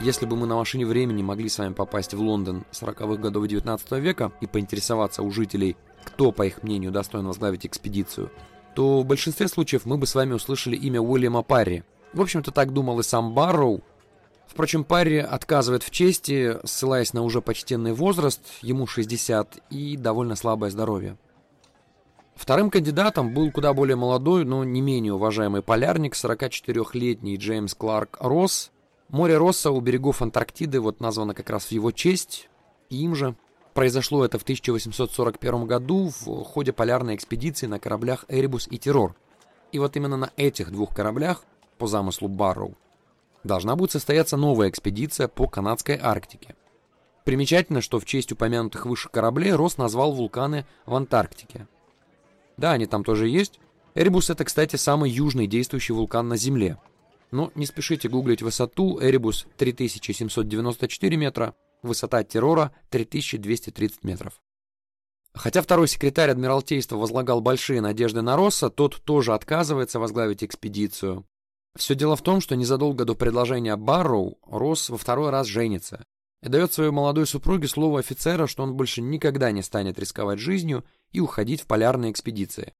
Если 0.06 0.24
бы 0.24 0.36
мы 0.36 0.46
на 0.46 0.54
машине 0.54 0.86
времени 0.86 1.20
могли 1.20 1.48
с 1.48 1.58
вами 1.58 1.72
попасть 1.72 2.14
в 2.14 2.20
Лондон 2.20 2.64
40-х 2.70 3.16
годов 3.16 3.48
19 3.48 3.90
века 3.94 4.30
и 4.40 4.46
поинтересоваться 4.46 5.24
у 5.24 5.32
жителей, 5.32 5.76
кто, 6.04 6.30
по 6.30 6.46
их 6.46 6.62
мнению, 6.62 6.92
достоин 6.92 7.26
возглавить 7.26 7.66
экспедицию, 7.66 8.30
то 8.76 9.00
в 9.00 9.04
большинстве 9.04 9.48
случаев 9.48 9.84
мы 9.84 9.98
бы 9.98 10.06
с 10.06 10.14
вами 10.14 10.34
услышали 10.34 10.76
имя 10.76 11.00
Уильяма 11.00 11.42
Парри. 11.42 11.82
В 12.12 12.20
общем-то, 12.20 12.52
так 12.52 12.72
думал 12.72 13.00
и 13.00 13.02
сам 13.02 13.34
Барроу. 13.34 13.82
Впрочем, 14.46 14.84
Парри 14.84 15.16
отказывает 15.16 15.82
в 15.82 15.90
чести, 15.90 16.56
ссылаясь 16.62 17.12
на 17.12 17.22
уже 17.22 17.42
почтенный 17.42 17.92
возраст, 17.92 18.42
ему 18.62 18.86
60, 18.86 19.58
и 19.70 19.96
довольно 19.96 20.36
слабое 20.36 20.70
здоровье. 20.70 21.16
Вторым 22.36 22.70
кандидатом 22.70 23.34
был 23.34 23.50
куда 23.50 23.72
более 23.72 23.96
молодой, 23.96 24.44
но 24.44 24.62
не 24.62 24.82
менее 24.82 25.14
уважаемый 25.14 25.62
полярник, 25.62 26.14
44-летний 26.14 27.38
Джеймс 27.38 27.74
Кларк 27.74 28.18
Росс, 28.20 28.70
Море 29.08 29.38
Росса 29.38 29.70
у 29.70 29.80
берегов 29.80 30.20
Антарктиды 30.20 30.80
вот 30.80 31.00
названо 31.00 31.32
как 31.32 31.48
раз 31.50 31.66
в 31.66 31.72
его 31.72 31.92
честь, 31.92 32.48
им 32.90 33.14
же. 33.14 33.36
Произошло 33.72 34.24
это 34.24 34.38
в 34.38 34.42
1841 34.42 35.66
году 35.66 36.10
в 36.20 36.42
ходе 36.44 36.72
полярной 36.72 37.14
экспедиции 37.14 37.66
на 37.66 37.78
кораблях 37.78 38.24
«Эребус» 38.28 38.66
и 38.68 38.78
«Террор». 38.78 39.14
И 39.70 39.78
вот 39.78 39.96
именно 39.96 40.16
на 40.16 40.30
этих 40.36 40.72
двух 40.72 40.94
кораблях, 40.94 41.44
по 41.78 41.86
замыслу 41.86 42.28
Барроу, 42.28 42.74
должна 43.44 43.76
будет 43.76 43.92
состояться 43.92 44.36
новая 44.36 44.70
экспедиция 44.70 45.28
по 45.28 45.46
канадской 45.46 45.98
Арктике. 46.02 46.56
Примечательно, 47.24 47.82
что 47.82 48.00
в 48.00 48.06
честь 48.06 48.32
упомянутых 48.32 48.86
выше 48.86 49.08
кораблей 49.08 49.52
Росс 49.52 49.76
назвал 49.76 50.12
вулканы 50.12 50.64
в 50.86 50.94
Антарктике. 50.94 51.68
Да, 52.56 52.72
они 52.72 52.86
там 52.86 53.04
тоже 53.04 53.28
есть. 53.28 53.60
Эребус 53.94 54.30
это, 54.30 54.44
кстати, 54.44 54.76
самый 54.76 55.10
южный 55.10 55.46
действующий 55.46 55.92
вулкан 55.92 56.26
на 56.28 56.36
Земле– 56.36 56.78
но 57.30 57.50
не 57.54 57.66
спешите 57.66 58.08
гуглить 58.08 58.42
высоту. 58.42 58.98
Эребус 59.00 59.46
3794 59.56 61.16
метра, 61.16 61.54
высота 61.82 62.24
террора 62.24 62.72
3230 62.90 64.04
метров. 64.04 64.40
Хотя 65.34 65.60
второй 65.60 65.86
секретарь 65.86 66.30
Адмиралтейства 66.30 66.96
возлагал 66.96 67.42
большие 67.42 67.82
надежды 67.82 68.22
на 68.22 68.36
Росса, 68.36 68.70
тот 68.70 69.02
тоже 69.02 69.34
отказывается 69.34 70.00
возглавить 70.00 70.42
экспедицию. 70.42 71.26
Все 71.76 71.94
дело 71.94 72.16
в 72.16 72.22
том, 72.22 72.40
что 72.40 72.56
незадолго 72.56 73.04
до 73.04 73.14
предложения 73.14 73.76
Барроу 73.76 74.38
Росс 74.46 74.88
во 74.88 74.96
второй 74.96 75.28
раз 75.28 75.46
женится 75.46 76.02
и 76.42 76.48
дает 76.48 76.72
своей 76.72 76.90
молодой 76.90 77.26
супруге 77.26 77.68
слово 77.68 78.00
офицера, 78.00 78.46
что 78.46 78.62
он 78.62 78.74
больше 78.76 79.02
никогда 79.02 79.50
не 79.50 79.62
станет 79.62 79.98
рисковать 79.98 80.38
жизнью 80.38 80.84
и 81.12 81.20
уходить 81.20 81.60
в 81.60 81.66
полярные 81.66 82.12
экспедиции. 82.12 82.72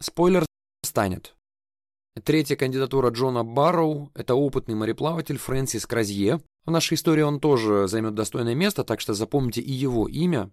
Спойлер 0.00 0.44
станет. 0.82 1.35
Третья 2.24 2.56
кандидатура 2.56 3.10
Джона 3.10 3.44
Барроу– 3.44 4.10
это 4.14 4.34
опытный 4.34 4.74
мореплаватель 4.74 5.36
Фрэнсис 5.36 5.84
Кразье. 5.86 6.40
В 6.64 6.70
нашей 6.70 6.94
истории 6.94 7.20
он 7.20 7.40
тоже 7.40 7.88
займет 7.88 8.14
достойное 8.14 8.54
место, 8.54 8.84
так 8.84 9.00
что 9.00 9.12
запомните 9.12 9.60
и 9.60 9.70
его 9.70 10.08
имя. 10.08 10.50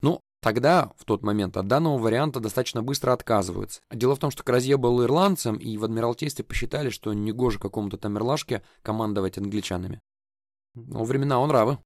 Но 0.00 0.20
тогда, 0.40 0.92
в 0.98 1.04
тот 1.04 1.22
момент, 1.22 1.56
от 1.56 1.68
данного 1.68 1.98
варианта 1.98 2.40
достаточно 2.40 2.82
быстро 2.82 3.12
отказываются. 3.12 3.80
Дело 3.92 4.16
в 4.16 4.18
том, 4.18 4.32
что 4.32 4.42
Кразье 4.42 4.76
был 4.76 5.04
ирландцем, 5.04 5.56
и 5.56 5.76
в 5.76 5.84
Адмиралтействе 5.84 6.44
посчитали, 6.44 6.90
что 6.90 7.12
негоже 7.12 7.60
какому-то 7.60 7.96
тамерлашке 7.96 8.62
командовать 8.82 9.38
англичанами. 9.38 10.00
Но 10.74 11.04
времена 11.04 11.38
он 11.38 11.52
равы. 11.52 11.78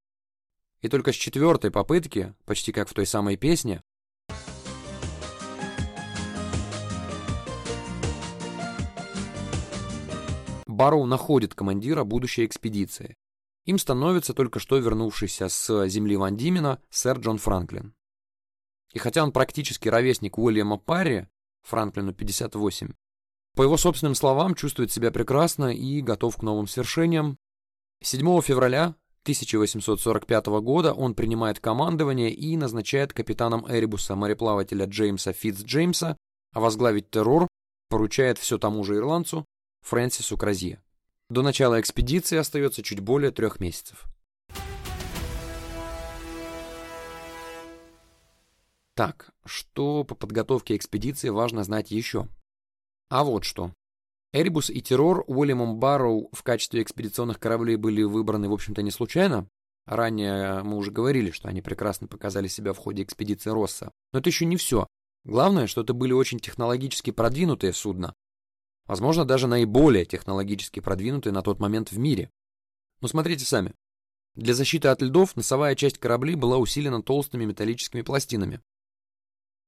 И 0.80 0.88
только 0.88 1.12
с 1.12 1.16
четвертой 1.16 1.70
попытки, 1.70 2.34
почти 2.46 2.72
как 2.72 2.88
в 2.88 2.94
той 2.94 3.04
самой 3.04 3.36
песне, 3.36 3.82
Барроу 10.76 11.06
находит 11.06 11.54
командира 11.54 12.04
будущей 12.04 12.44
экспедиции. 12.44 13.16
Им 13.64 13.78
становится 13.78 14.34
только 14.34 14.58
что 14.58 14.76
вернувшийся 14.76 15.48
с 15.48 15.88
земли 15.88 16.16
Ван 16.16 16.36
Димена 16.36 16.80
сэр 16.90 17.18
Джон 17.18 17.38
Франклин. 17.38 17.94
И 18.92 18.98
хотя 18.98 19.24
он 19.24 19.32
практически 19.32 19.88
ровесник 19.88 20.38
Уильяма 20.38 20.76
Парри, 20.76 21.28
Франклину 21.62 22.12
58, 22.12 22.92
по 23.54 23.62
его 23.62 23.78
собственным 23.78 24.14
словам, 24.14 24.54
чувствует 24.54 24.92
себя 24.92 25.10
прекрасно 25.10 25.74
и 25.74 26.02
готов 26.02 26.36
к 26.36 26.42
новым 26.42 26.66
свершениям. 26.66 27.38
7 28.02 28.42
февраля 28.42 28.94
1845 29.22 30.46
года 30.60 30.92
он 30.92 31.14
принимает 31.14 31.58
командование 31.58 32.30
и 32.30 32.54
назначает 32.58 33.14
капитаном 33.14 33.64
Эребуса 33.66 34.14
мореплавателя 34.14 34.84
Джеймса 34.84 35.32
Фитц 35.32 35.62
Джеймса, 35.62 36.18
а 36.52 36.60
возглавить 36.60 37.10
террор 37.10 37.48
поручает 37.88 38.36
все 38.36 38.58
тому 38.58 38.84
же 38.84 38.96
ирландцу 38.96 39.46
Фрэнсису 39.86 40.36
Кразье. 40.36 40.82
До 41.30 41.42
начала 41.42 41.80
экспедиции 41.80 42.36
остается 42.36 42.82
чуть 42.82 42.98
более 42.98 43.30
трех 43.30 43.60
месяцев. 43.60 44.06
Так, 48.96 49.30
что 49.44 50.02
по 50.02 50.16
подготовке 50.16 50.74
экспедиции 50.74 51.28
важно 51.28 51.62
знать 51.62 51.92
еще? 51.92 52.26
А 53.10 53.22
вот 53.22 53.44
что. 53.44 53.70
Эребус 54.32 54.70
и 54.70 54.82
Террор 54.82 55.22
Уильямом 55.28 55.76
Барроу 55.76 56.30
в 56.32 56.42
качестве 56.42 56.82
экспедиционных 56.82 57.38
кораблей 57.38 57.76
были 57.76 58.02
выбраны, 58.02 58.48
в 58.48 58.54
общем-то, 58.54 58.82
не 58.82 58.90
случайно. 58.90 59.46
Ранее 59.86 60.64
мы 60.64 60.78
уже 60.78 60.90
говорили, 60.90 61.30
что 61.30 61.48
они 61.48 61.62
прекрасно 61.62 62.08
показали 62.08 62.48
себя 62.48 62.72
в 62.72 62.78
ходе 62.78 63.04
экспедиции 63.04 63.50
Росса. 63.50 63.92
Но 64.12 64.18
это 64.18 64.30
еще 64.30 64.46
не 64.46 64.56
все. 64.56 64.88
Главное, 65.22 65.68
что 65.68 65.82
это 65.82 65.92
были 65.92 66.12
очень 66.12 66.40
технологически 66.40 67.12
продвинутые 67.12 67.72
судна, 67.72 68.14
Возможно, 68.86 69.24
даже 69.24 69.46
наиболее 69.46 70.04
технологически 70.04 70.80
продвинутые 70.80 71.32
на 71.32 71.42
тот 71.42 71.58
момент 71.58 71.90
в 71.90 71.98
мире. 71.98 72.30
Но 73.00 73.08
смотрите 73.08 73.44
сами. 73.44 73.74
Для 74.34 74.54
защиты 74.54 74.88
от 74.88 75.02
льдов 75.02 75.34
носовая 75.34 75.74
часть 75.74 75.98
кораблей 75.98 76.34
была 76.34 76.58
усилена 76.58 77.02
толстыми 77.02 77.44
металлическими 77.44 78.02
пластинами. 78.02 78.60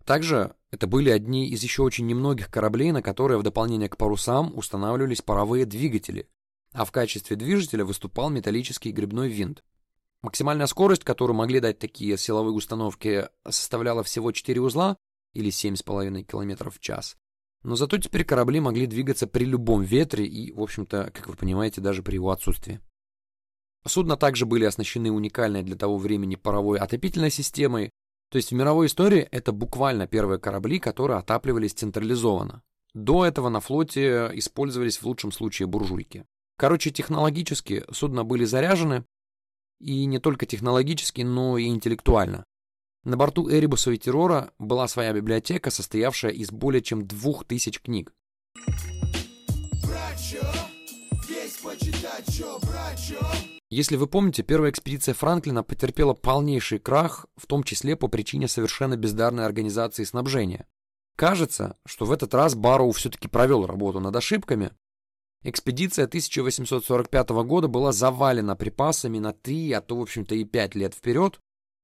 Также 0.05 0.55
это 0.71 0.87
были 0.87 1.11
одни 1.11 1.49
из 1.49 1.63
еще 1.63 1.83
очень 1.83 2.07
немногих 2.07 2.51
кораблей, 2.51 2.93
на 2.93 3.03
которые 3.03 3.39
в 3.39 3.43
дополнение 3.43 3.89
к 3.89 3.97
парусам 3.97 4.57
устанавливались 4.57 5.23
паровые 5.23 5.67
двигатели, 5.67 6.29
а 6.73 6.85
в 6.85 6.93
качестве 6.93 7.37
движителя 7.37 7.85
выступал 7.85 8.31
металлический 8.31 8.93
грибной 8.93 9.29
винт. 9.29 9.65
Максимальная 10.23 10.67
скорость, 10.67 11.05
которую 11.05 11.37
могли 11.37 11.61
дать 11.61 11.79
такие 11.79 12.17
силовые 12.17 12.53
установки, 12.53 13.29
составляла 13.49 14.03
всего 14.03 14.33
4 14.33 14.61
узла 14.61 14.97
или 15.33 15.51
7,5 15.51 16.23
км 16.25 16.71
в 16.71 16.81
час. 16.81 17.17
Но 17.63 17.77
зато 17.77 17.99
теперь 17.99 18.25
корабли 18.25 18.61
могли 18.61 18.87
двигаться 18.87 19.27
при 19.27 19.45
любом 19.45 19.83
ветре 19.83 20.27
и, 20.27 20.53
в 20.53 20.61
общем-то, 20.61 21.11
как 21.13 21.29
вы 21.29 21.35
понимаете, 21.35 21.81
даже 21.81 22.03
при 22.03 22.15
его 22.15 22.31
отсутствии. 22.31 22.81
Судна 23.87 24.17
также 24.17 24.47
были 24.47 24.65
оснащены 24.65 25.11
уникальной 25.11 25.63
для 25.63 25.77
того 25.77 25.99
времени 25.99 26.37
паровой 26.37 26.79
отопительной 26.79 27.31
системой, 27.31 27.91
то 28.31 28.37
есть 28.37 28.51
в 28.51 28.55
мировой 28.55 28.87
истории 28.87 29.27
это 29.31 29.53
буквально 29.53 30.07
первые 30.07 30.39
корабли, 30.39 30.79
которые 30.79 31.19
отапливались 31.19 31.73
централизованно. 31.73 32.63
До 32.95 33.25
этого 33.25 33.49
на 33.49 33.61
флоте 33.61 34.31
использовались 34.35 34.99
в 34.99 35.05
лучшем 35.05 35.33
случае 35.33 35.67
буржуйки. 35.67 36.27
Короче, 36.57 36.91
технологически 36.91 37.85
судна 37.93 38.25
были 38.25 38.45
заряжены, 38.45 39.05
и 39.81 40.05
не 40.07 40.19
только 40.19 40.47
технологически, 40.47 41.23
но 41.23 41.57
и 41.57 41.67
интеллектуально. 41.67 42.45
На 43.05 43.17
борту 43.17 43.51
Эребуса 43.51 43.91
и 43.93 43.97
Террора 43.97 44.53
была 44.59 44.89
своя 44.89 45.13
библиотека, 45.13 45.71
состоявшая 45.71 46.33
из 46.33 46.51
более 46.51 46.83
чем 46.83 47.07
двух 47.07 47.45
тысяч 47.45 47.81
книг. 47.81 48.13
Если 53.71 53.97
вы 53.97 54.07
помните, 54.07 54.43
первая 54.43 54.71
экспедиция 54.71 55.15
Франклина 55.15 55.63
потерпела 55.63 56.15
полнейший 56.15 56.79
крах, 56.79 57.27
в 57.37 57.47
том 57.47 57.63
числе 57.63 57.97
по 57.97 58.09
причине 58.09 58.49
совершенно 58.49 58.97
бездарной 58.97 59.45
организации 59.45 60.05
снабжения. 60.05 60.67
Кажется, 61.17 61.77
что 61.85 62.07
в 62.07 62.13
этот 62.13 62.33
раз 62.33 62.55
Барроу 62.55 62.93
все-таки 62.93 63.29
провел 63.29 63.67
работу 63.67 64.01
над 64.01 64.17
ошибками. 64.17 64.71
Экспедиция 65.43 66.07
1845 66.07 67.29
года 67.45 67.69
была 67.69 67.93
завалена 67.93 68.57
припасами 68.57 69.19
на 69.19 69.33
3, 69.33 69.73
а 69.73 69.81
то, 69.81 69.97
в 69.97 70.03
общем-то, 70.03 70.35
и 70.35 70.45
5 70.45 70.75
лет 70.75 70.95
вперед. 70.95 71.41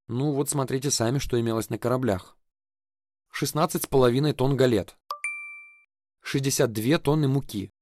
Ну 0.06 0.32
вот 0.32 0.50
смотрите 0.50 0.90
сами, 0.90 1.18
что 1.18 1.40
имелось 1.40 1.70
на 1.70 1.78
кораблях. 1.78 2.37
16,5 3.40 4.32
тонн 4.34 4.56
галет, 4.56 4.96
62 6.23 6.99
тонны 6.99 7.28
муки, 7.28 7.73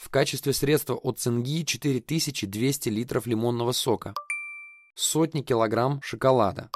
в 0.00 0.08
качестве 0.08 0.52
средства 0.52 0.94
от 0.94 1.18
цинги 1.18 1.62
4200 1.62 2.88
литров 2.88 3.26
лимонного 3.26 3.72
сока. 3.72 4.14
Сотни 4.94 5.42
килограмм 5.42 6.00
шоколада. 6.02 6.70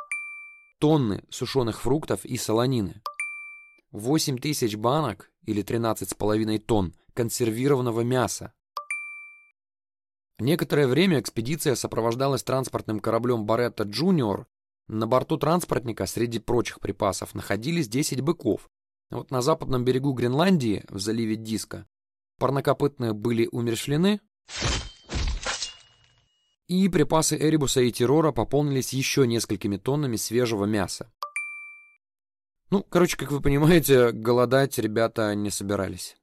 Тонны 0.78 1.24
сушеных 1.30 1.80
фруктов 1.80 2.24
и 2.24 2.36
солонины. 2.36 3.00
8000 3.92 4.76
банок 4.76 5.30
или 5.46 5.64
13,5 5.64 6.58
тонн 6.58 6.94
консервированного 7.14 8.02
мяса. 8.02 8.52
Некоторое 10.38 10.86
время 10.86 11.18
экспедиция 11.18 11.76
сопровождалась 11.76 12.42
транспортным 12.42 13.00
кораблем 13.00 13.46
Баретта 13.46 13.84
Джуниор. 13.84 14.46
На 14.88 15.06
борту 15.06 15.38
транспортника 15.38 16.06
среди 16.06 16.38
прочих 16.38 16.80
припасов 16.80 17.34
находились 17.34 17.88
10 17.88 18.20
быков. 18.20 18.68
Вот 19.10 19.30
на 19.30 19.42
западном 19.42 19.84
берегу 19.84 20.12
Гренландии, 20.12 20.84
в 20.88 20.98
заливе 20.98 21.36
Диска, 21.36 21.86
Парнокопытные 22.38 23.12
были 23.12 23.48
умершлены, 23.52 24.20
и 26.66 26.88
припасы 26.88 27.36
Эребуса 27.36 27.80
и 27.82 27.92
Террора 27.92 28.32
пополнились 28.32 28.92
еще 28.92 29.26
несколькими 29.26 29.76
тоннами 29.76 30.16
свежего 30.16 30.64
мяса. 30.64 31.12
Ну, 32.70 32.82
короче, 32.82 33.16
как 33.16 33.30
вы 33.30 33.40
понимаете, 33.40 34.10
голодать 34.10 34.78
ребята 34.78 35.34
не 35.34 35.50
собирались. 35.50 36.16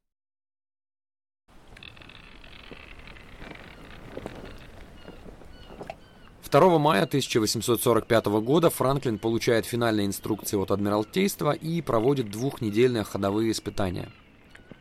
2 6.51 6.79
мая 6.79 7.03
1845 7.03 8.25
года 8.25 8.69
Франклин 8.69 9.19
получает 9.19 9.65
финальные 9.65 10.07
инструкции 10.07 10.57
от 10.57 10.71
Адмиралтейства 10.71 11.51
и 11.51 11.81
проводит 11.81 12.29
двухнедельные 12.29 13.03
ходовые 13.03 13.51
испытания– 13.51 14.09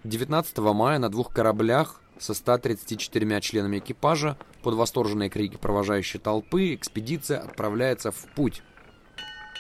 19 0.04 0.56
мая 0.58 0.98
на 0.98 1.10
двух 1.10 1.30
кораблях 1.30 2.00
со 2.18 2.32
134 2.32 3.40
членами 3.42 3.78
экипажа 3.78 4.38
под 4.62 4.74
восторженные 4.74 5.28
крики 5.28 5.56
провожающей 5.56 6.18
толпы 6.18 6.74
экспедиция 6.74 7.40
отправляется 7.40 8.10
в 8.10 8.24
путь. 8.34 8.62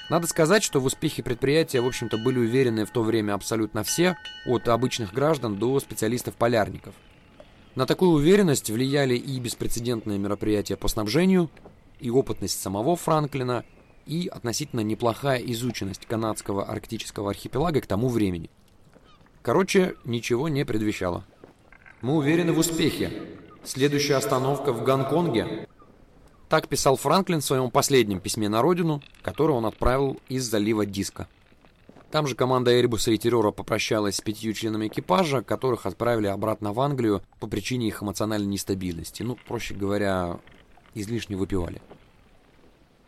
Надо 0.08 0.26
сказать, 0.26 0.62
что 0.62 0.80
в 0.80 0.86
успехе 0.86 1.22
предприятия, 1.22 1.80
в 1.82 1.86
общем-то, 1.86 2.16
были 2.16 2.38
уверены 2.38 2.86
в 2.86 2.90
то 2.90 3.02
время 3.02 3.34
абсолютно 3.34 3.84
все, 3.84 4.16
от 4.46 4.66
обычных 4.68 5.12
граждан 5.12 5.56
до 5.56 5.78
специалистов-полярников. 5.78 6.94
На 7.74 7.86
такую 7.86 8.12
уверенность 8.12 8.70
влияли 8.70 9.14
и 9.14 9.38
беспрецедентные 9.38 10.18
мероприятия 10.18 10.76
по 10.76 10.88
снабжению, 10.88 11.50
и 12.00 12.10
опытность 12.10 12.60
самого 12.60 12.96
Франклина, 12.96 13.64
и 14.06 14.28
относительно 14.28 14.80
неплохая 14.80 15.38
изученность 15.38 16.06
канадского 16.06 16.64
арктического 16.64 17.30
архипелага 17.30 17.80
к 17.80 17.86
тому 17.86 18.08
времени. 18.08 18.50
Короче, 19.42 19.94
ничего 20.04 20.48
не 20.48 20.64
предвещало. 20.64 21.24
Мы 22.02 22.16
уверены 22.16 22.52
в 22.52 22.58
успехе. 22.58 23.10
Следующая 23.62 24.16
остановка 24.16 24.72
в 24.72 24.82
Гонконге. 24.84 25.68
Так 26.48 26.66
писал 26.66 26.96
Франклин 26.96 27.40
в 27.40 27.44
своем 27.44 27.70
последнем 27.70 28.20
письме 28.20 28.48
на 28.48 28.62
родину, 28.62 29.02
которое 29.22 29.52
он 29.52 29.66
отправил 29.66 30.18
из 30.28 30.44
залива 30.44 30.84
Диска. 30.84 31.28
Там 32.10 32.26
же 32.26 32.34
команда 32.34 32.78
Эребуса 32.78 33.12
и 33.12 33.18
Террора 33.18 33.52
попрощалась 33.52 34.16
с 34.16 34.20
пятью 34.20 34.52
членами 34.52 34.88
экипажа, 34.88 35.42
которых 35.42 35.86
отправили 35.86 36.26
обратно 36.26 36.72
в 36.72 36.80
Англию 36.80 37.22
по 37.38 37.46
причине 37.46 37.86
их 37.86 38.02
эмоциональной 38.02 38.48
нестабильности. 38.48 39.22
Ну, 39.22 39.38
проще 39.46 39.74
говоря, 39.74 40.40
излишне 40.94 41.36
выпивали. 41.36 41.80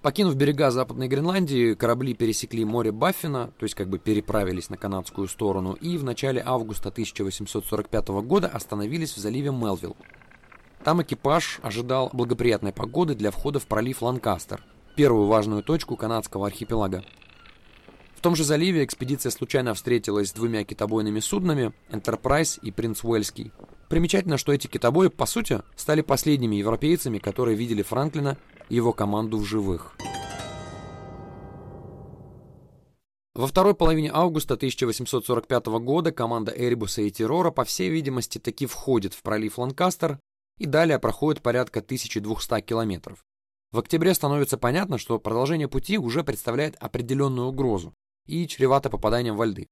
Покинув 0.02 0.34
берега 0.34 0.72
Западной 0.72 1.06
Гренландии, 1.06 1.74
корабли 1.74 2.12
пересекли 2.12 2.64
море 2.64 2.90
Баффина, 2.90 3.52
то 3.56 3.62
есть 3.62 3.76
как 3.76 3.88
бы 3.88 4.00
переправились 4.00 4.68
на 4.68 4.76
канадскую 4.76 5.28
сторону, 5.28 5.74
и 5.74 5.96
в 5.96 6.02
начале 6.02 6.42
августа 6.44 6.88
1845 6.88 8.08
года 8.24 8.48
остановились 8.48 9.12
в 9.12 9.18
заливе 9.18 9.52
Мелвилл. 9.52 9.96
Там 10.82 11.00
экипаж 11.02 11.60
ожидал 11.62 12.10
благоприятной 12.12 12.72
погоды 12.72 13.14
для 13.14 13.30
входа 13.30 13.60
в 13.60 13.66
пролив 13.68 14.02
Ланкастер, 14.02 14.64
первую 14.96 15.28
важную 15.28 15.62
точку 15.62 15.94
канадского 15.94 16.48
архипелага. 16.48 17.04
В 18.16 18.20
том 18.20 18.34
же 18.34 18.42
заливе 18.42 18.84
экспедиция 18.84 19.30
случайно 19.30 19.72
встретилась 19.72 20.30
с 20.30 20.32
двумя 20.32 20.64
китобойными 20.64 21.20
суднами 21.20 21.72
«Энтерпрайз» 21.92 22.58
и 22.60 22.72
«Принц 22.72 23.04
Уэльский». 23.04 23.52
Примечательно, 23.92 24.38
что 24.38 24.54
эти 24.54 24.68
китобои, 24.68 25.08
по 25.08 25.26
сути, 25.26 25.60
стали 25.76 26.00
последними 26.00 26.56
европейцами, 26.56 27.18
которые 27.18 27.58
видели 27.58 27.82
Франклина 27.82 28.38
его 28.70 28.94
команду 28.94 29.36
в 29.36 29.44
живых. 29.44 29.94
Во 33.34 33.46
второй 33.46 33.74
половине 33.74 34.10
августа 34.10 34.54
1845 34.54 35.66
года 35.82 36.10
команда 36.10 36.54
Эребуса 36.56 37.02
и 37.02 37.10
Террора, 37.10 37.50
по 37.50 37.64
всей 37.64 37.90
видимости, 37.90 38.38
таки 38.38 38.64
входит 38.64 39.12
в 39.12 39.20
пролив 39.20 39.58
Ланкастер 39.58 40.18
и 40.58 40.64
далее 40.64 40.98
проходит 40.98 41.42
порядка 41.42 41.80
1200 41.80 42.62
километров. 42.62 43.22
В 43.72 43.78
октябре 43.78 44.14
становится 44.14 44.56
понятно, 44.56 44.96
что 44.96 45.18
продолжение 45.18 45.68
пути 45.68 45.98
уже 45.98 46.24
представляет 46.24 46.76
определенную 46.76 47.48
угрозу 47.48 47.92
и 48.26 48.48
чревато 48.48 48.88
попаданием 48.88 49.36
во 49.36 49.44
льды. 49.44 49.66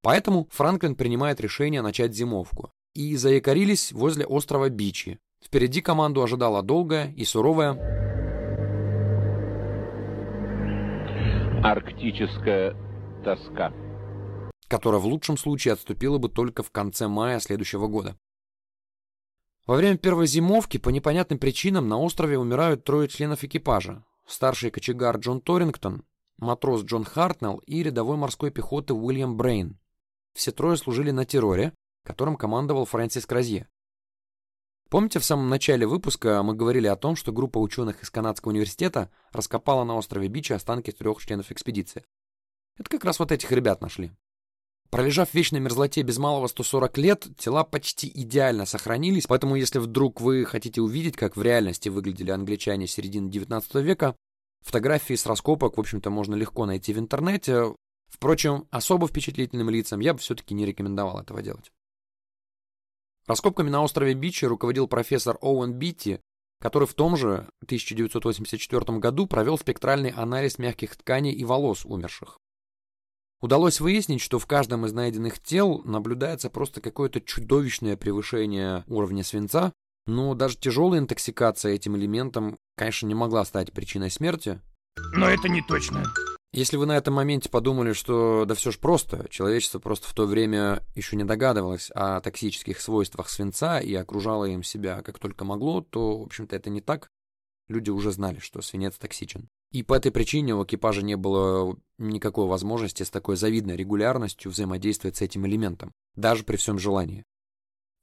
Поэтому 0.00 0.48
Франклин 0.52 0.94
принимает 0.94 1.38
решение 1.42 1.82
начать 1.82 2.14
зимовку 2.14 2.72
и 2.98 3.14
заякорились 3.14 3.92
возле 3.92 4.26
острова 4.26 4.68
Бичи. 4.68 5.20
Впереди 5.40 5.80
команду 5.80 6.20
ожидала 6.20 6.64
долгая 6.64 7.12
и 7.12 7.24
суровая 7.24 7.74
Арктическая 11.62 12.74
тоска. 13.24 13.72
Которая 14.66 15.00
в 15.00 15.06
лучшем 15.06 15.36
случае 15.36 15.74
отступила 15.74 16.18
бы 16.18 16.28
только 16.28 16.64
в 16.64 16.72
конце 16.72 17.06
мая 17.06 17.38
следующего 17.38 17.86
года. 17.86 18.18
Во 19.64 19.76
время 19.76 19.96
первой 19.96 20.26
зимовки 20.26 20.78
по 20.78 20.88
непонятным 20.88 21.38
причинам 21.38 21.88
на 21.88 21.98
острове 22.00 22.36
умирают 22.36 22.82
трое 22.82 23.06
членов 23.06 23.44
экипажа. 23.44 24.04
Старший 24.26 24.72
кочегар 24.72 25.18
Джон 25.18 25.40
Торингтон, 25.40 26.02
матрос 26.36 26.82
Джон 26.82 27.04
Хартнелл 27.04 27.58
и 27.58 27.80
рядовой 27.80 28.16
морской 28.16 28.50
пехоты 28.50 28.92
Уильям 28.92 29.36
Брейн. 29.36 29.78
Все 30.32 30.50
трое 30.50 30.76
служили 30.76 31.12
на 31.12 31.24
терроре, 31.24 31.72
которым 32.08 32.36
командовал 32.36 32.86
Фрэнсис 32.86 33.26
Кразье. 33.26 33.68
Помните, 34.88 35.18
в 35.18 35.24
самом 35.26 35.50
начале 35.50 35.86
выпуска 35.86 36.42
мы 36.42 36.54
говорили 36.54 36.86
о 36.86 36.96
том, 36.96 37.16
что 37.16 37.32
группа 37.32 37.58
ученых 37.58 38.02
из 38.02 38.08
Канадского 38.08 38.52
университета 38.52 39.10
раскопала 39.30 39.84
на 39.84 39.94
острове 39.94 40.28
Бичи 40.28 40.54
останки 40.54 40.90
трех 40.90 41.20
членов 41.20 41.52
экспедиции? 41.52 42.06
Это 42.78 42.88
как 42.88 43.04
раз 43.04 43.18
вот 43.18 43.30
этих 43.30 43.52
ребят 43.52 43.82
нашли. 43.82 44.10
Пролежав 44.88 45.28
в 45.28 45.34
вечной 45.34 45.60
мерзлоте 45.60 46.00
без 46.00 46.16
малого 46.16 46.46
140 46.46 46.96
лет, 46.96 47.26
тела 47.36 47.62
почти 47.62 48.10
идеально 48.12 48.64
сохранились, 48.64 49.26
поэтому 49.26 49.56
если 49.56 49.78
вдруг 49.78 50.22
вы 50.22 50.46
хотите 50.46 50.80
увидеть, 50.80 51.14
как 51.14 51.36
в 51.36 51.42
реальности 51.42 51.90
выглядели 51.90 52.30
англичане 52.30 52.86
середины 52.86 53.30
19 53.30 53.74
века, 53.74 54.16
фотографии 54.62 55.12
с 55.12 55.26
раскопок, 55.26 55.76
в 55.76 55.80
общем-то, 55.80 56.08
можно 56.08 56.34
легко 56.34 56.64
найти 56.64 56.94
в 56.94 56.98
интернете. 56.98 57.74
Впрочем, 58.08 58.66
особо 58.70 59.08
впечатлительным 59.08 59.68
лицам 59.68 60.00
я 60.00 60.14
бы 60.14 60.20
все-таки 60.20 60.54
не 60.54 60.64
рекомендовал 60.64 61.20
этого 61.20 61.42
делать. 61.42 61.70
Раскопками 63.28 63.68
на 63.68 63.82
острове 63.82 64.14
Бичи 64.14 64.46
руководил 64.46 64.88
профессор 64.88 65.36
Оуэн 65.42 65.74
Битти, 65.74 66.20
который 66.60 66.88
в 66.88 66.94
том 66.94 67.14
же 67.14 67.46
1984 67.62 68.98
году 68.98 69.26
провел 69.26 69.58
спектральный 69.58 70.10
анализ 70.10 70.58
мягких 70.58 70.96
тканей 70.96 71.32
и 71.32 71.44
волос 71.44 71.84
умерших. 71.84 72.38
Удалось 73.42 73.80
выяснить, 73.80 74.22
что 74.22 74.38
в 74.38 74.46
каждом 74.46 74.86
из 74.86 74.94
найденных 74.94 75.40
тел 75.40 75.82
наблюдается 75.84 76.48
просто 76.48 76.80
какое-то 76.80 77.20
чудовищное 77.20 77.98
превышение 77.98 78.82
уровня 78.88 79.22
свинца, 79.22 79.74
но 80.06 80.34
даже 80.34 80.56
тяжелая 80.56 81.00
интоксикация 81.00 81.74
этим 81.74 81.96
элементом, 81.96 82.56
конечно, 82.76 83.06
не 83.06 83.14
могла 83.14 83.44
стать 83.44 83.72
причиной 83.74 84.10
смерти. 84.10 84.58
Но 85.14 85.28
это 85.28 85.50
не 85.50 85.60
точно. 85.60 86.02
Если 86.52 86.78
вы 86.78 86.86
на 86.86 86.96
этом 86.96 87.14
моменте 87.14 87.50
подумали, 87.50 87.92
что 87.92 88.44
да 88.46 88.54
все 88.54 88.70
ж 88.70 88.78
просто, 88.78 89.26
человечество 89.28 89.80
просто 89.80 90.08
в 90.08 90.14
то 90.14 90.24
время 90.24 90.82
еще 90.94 91.14
не 91.16 91.24
догадывалось 91.24 91.90
о 91.94 92.20
токсических 92.20 92.80
свойствах 92.80 93.28
свинца 93.28 93.80
и 93.80 93.94
окружало 93.94 94.46
им 94.46 94.62
себя 94.62 95.02
как 95.02 95.18
только 95.18 95.44
могло, 95.44 95.82
то, 95.82 96.18
в 96.18 96.22
общем-то, 96.22 96.56
это 96.56 96.70
не 96.70 96.80
так. 96.80 97.10
Люди 97.68 97.90
уже 97.90 98.12
знали, 98.12 98.38
что 98.38 98.62
свинец 98.62 98.96
токсичен. 98.96 99.48
И 99.72 99.82
по 99.82 99.92
этой 99.92 100.10
причине 100.10 100.54
у 100.54 100.64
экипажа 100.64 101.02
не 101.02 101.16
было 101.16 101.76
никакой 101.98 102.46
возможности 102.46 103.02
с 103.02 103.10
такой 103.10 103.36
завидной 103.36 103.76
регулярностью 103.76 104.50
взаимодействовать 104.50 105.16
с 105.16 105.22
этим 105.22 105.46
элементом, 105.46 105.92
даже 106.14 106.44
при 106.44 106.56
всем 106.56 106.78
желании. 106.78 107.24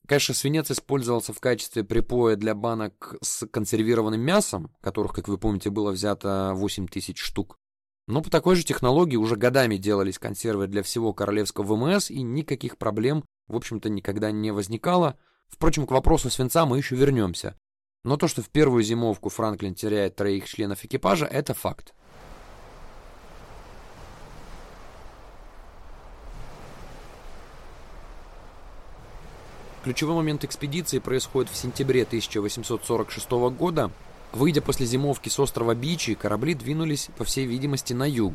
Конечно, 0.08 0.36
свинец 0.36 0.70
использовался 0.70 1.34
в 1.34 1.40
качестве 1.40 1.84
припоя 1.84 2.36
для 2.36 2.54
банок 2.54 3.16
с 3.24 3.48
консервированным 3.48 4.22
мясом, 4.22 4.72
которых, 4.82 5.14
как 5.14 5.28
вы 5.28 5.40
помните, 5.40 5.72
было 5.72 5.90
взято 5.90 6.52
8 6.54 6.88
тысяч 6.88 7.20
штук. 7.20 7.58
Но 8.08 8.22
по 8.22 8.30
такой 8.30 8.56
же 8.56 8.64
технологии 8.64 9.16
уже 9.16 9.36
годами 9.36 9.78
делались 9.78 10.20
консервы 10.20 10.68
для 10.68 10.84
всего 10.84 11.12
королевского 11.12 11.76
ВМС, 11.76 12.12
и 12.12 12.22
никаких 12.22 12.78
проблем, 12.78 13.24
в 13.48 13.56
общем-то, 13.56 13.90
никогда 13.90 14.32
не 14.32 14.52
возникало. 14.52 15.18
Впрочем, 15.48 15.88
к 15.88 15.92
вопросу 15.92 16.30
свинца 16.30 16.66
мы 16.66 16.78
еще 16.78 16.96
вернемся. 16.96 17.58
Но 18.04 18.18
то, 18.18 18.28
что 18.28 18.44
в 18.44 18.50
первую 18.50 18.84
зимовку 18.84 19.30
Франклин 19.30 19.74
теряет 19.74 20.16
троих 20.16 20.48
членов 20.48 20.86
экипажа, 20.86 21.26
это 21.26 21.56
факт. 21.56 21.96
Ключевой 29.84 30.16
момент 30.16 30.44
экспедиции 30.44 31.00
происходит 31.00 31.52
в 31.52 31.56
сентябре 31.56 32.04
1846 32.04 33.30
года. 33.56 33.92
Выйдя 34.36 34.62
после 34.62 34.86
зимовки 34.86 35.30
с 35.30 35.40
острова 35.40 35.74
Бичи, 35.76 36.14
корабли 36.14 36.56
двинулись, 36.56 37.08
по 37.18 37.24
всей 37.24 37.46
видимости, 37.46 37.94
на 37.94 38.04
юг. 38.04 38.34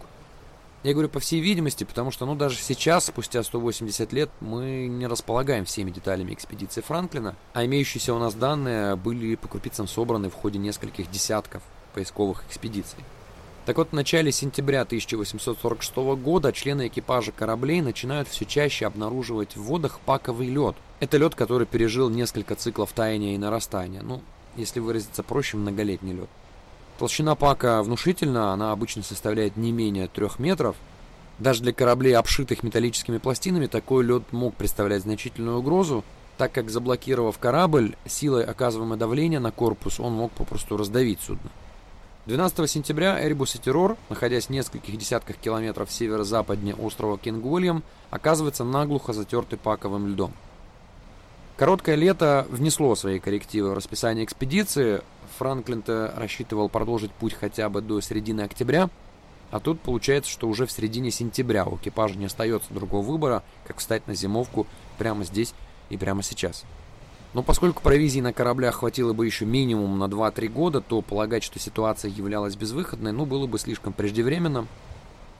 Я 0.82 0.94
говорю 0.94 1.10
по 1.10 1.20
всей 1.20 1.40
видимости, 1.40 1.84
потому 1.84 2.10
что, 2.10 2.24
ну, 2.24 2.34
даже 2.34 2.56
сейчас, 2.56 3.04
спустя 3.04 3.42
180 3.42 4.10
лет, 4.14 4.30
мы 4.40 4.86
не 4.86 5.06
располагаем 5.06 5.66
всеми 5.66 5.90
деталями 5.90 6.32
экспедиции 6.32 6.80
Франклина, 6.80 7.36
а 7.52 7.66
имеющиеся 7.66 8.14
у 8.14 8.18
нас 8.18 8.32
данные 8.32 8.96
были 8.96 9.34
по 9.34 9.46
крупицам 9.46 9.86
собраны 9.86 10.30
в 10.30 10.34
ходе 10.34 10.58
нескольких 10.58 11.10
десятков 11.10 11.62
поисковых 11.92 12.44
экспедиций. 12.48 13.00
Так 13.66 13.76
вот, 13.76 13.90
в 13.90 13.92
начале 13.92 14.32
сентября 14.32 14.80
1846 14.82 15.96
года 16.16 16.50
члены 16.54 16.86
экипажа 16.86 17.30
кораблей 17.30 17.82
начинают 17.82 18.26
все 18.26 18.46
чаще 18.46 18.86
обнаруживать 18.86 19.54
в 19.54 19.64
водах 19.64 20.00
паковый 20.00 20.48
лед. 20.48 20.76
Это 20.98 21.18
лед, 21.18 21.34
который 21.34 21.66
пережил 21.66 22.08
несколько 22.08 22.54
циклов 22.54 22.92
таяния 22.94 23.34
и 23.34 23.38
нарастания. 23.38 24.00
Ну, 24.00 24.22
если 24.56 24.80
выразиться 24.80 25.22
проще, 25.22 25.56
многолетний 25.56 26.12
лед. 26.12 26.28
Толщина 26.98 27.34
пака 27.34 27.82
внушительна, 27.82 28.52
она 28.52 28.72
обычно 28.72 29.02
составляет 29.02 29.56
не 29.56 29.72
менее 29.72 30.06
трех 30.06 30.38
метров. 30.38 30.76
Даже 31.38 31.62
для 31.62 31.72
кораблей, 31.72 32.14
обшитых 32.14 32.62
металлическими 32.62 33.18
пластинами, 33.18 33.66
такой 33.66 34.04
лед 34.04 34.24
мог 34.32 34.54
представлять 34.54 35.02
значительную 35.02 35.58
угрозу, 35.58 36.04
так 36.36 36.52
как 36.52 36.70
заблокировав 36.70 37.38
корабль, 37.38 37.96
силой 38.06 38.44
оказываемое 38.44 38.98
давление 38.98 39.40
на 39.40 39.50
корпус, 39.50 39.98
он 39.98 40.12
мог 40.12 40.32
попросту 40.32 40.76
раздавить 40.76 41.20
судно. 41.20 41.50
12 42.26 42.70
сентября 42.70 43.26
Эребус 43.26 43.54
и 43.54 43.58
Террор, 43.58 43.96
находясь 44.10 44.46
в 44.46 44.50
нескольких 44.50 44.96
десятках 44.98 45.36
километров 45.36 45.90
северо-западнее 45.90 46.74
острова 46.74 47.16
Кинг-Уильям, 47.16 47.82
оказывается 48.10 48.62
наглухо 48.62 49.14
затертый 49.14 49.58
паковым 49.58 50.06
льдом. 50.08 50.32
Короткое 51.60 51.94
лето 51.96 52.46
внесло 52.48 52.94
свои 52.94 53.18
коррективы 53.18 53.72
в 53.72 53.74
расписание 53.74 54.24
экспедиции. 54.24 55.02
Франклин-то 55.36 56.14
рассчитывал 56.16 56.70
продолжить 56.70 57.12
путь 57.12 57.34
хотя 57.34 57.68
бы 57.68 57.82
до 57.82 58.00
середины 58.00 58.40
октября, 58.40 58.88
а 59.50 59.60
тут 59.60 59.78
получается, 59.78 60.30
что 60.30 60.48
уже 60.48 60.64
в 60.64 60.72
середине 60.72 61.10
сентября 61.10 61.66
у 61.66 61.76
экипажа 61.76 62.16
не 62.16 62.24
остается 62.24 62.72
другого 62.72 63.04
выбора, 63.04 63.42
как 63.66 63.76
встать 63.76 64.06
на 64.06 64.14
зимовку 64.14 64.66
прямо 64.96 65.22
здесь 65.22 65.52
и 65.90 65.98
прямо 65.98 66.22
сейчас. 66.22 66.64
Но 67.34 67.42
поскольку 67.42 67.82
провизии 67.82 68.20
на 68.20 68.32
кораблях 68.32 68.76
хватило 68.76 69.12
бы 69.12 69.26
еще 69.26 69.44
минимум 69.44 69.98
на 69.98 70.04
2-3 70.04 70.48
года, 70.48 70.80
то 70.80 71.02
полагать, 71.02 71.42
что 71.42 71.58
ситуация 71.58 72.10
являлась 72.10 72.56
безвыходной, 72.56 73.12
ну, 73.12 73.26
было 73.26 73.46
бы 73.46 73.58
слишком 73.58 73.92
преждевременно. 73.92 74.66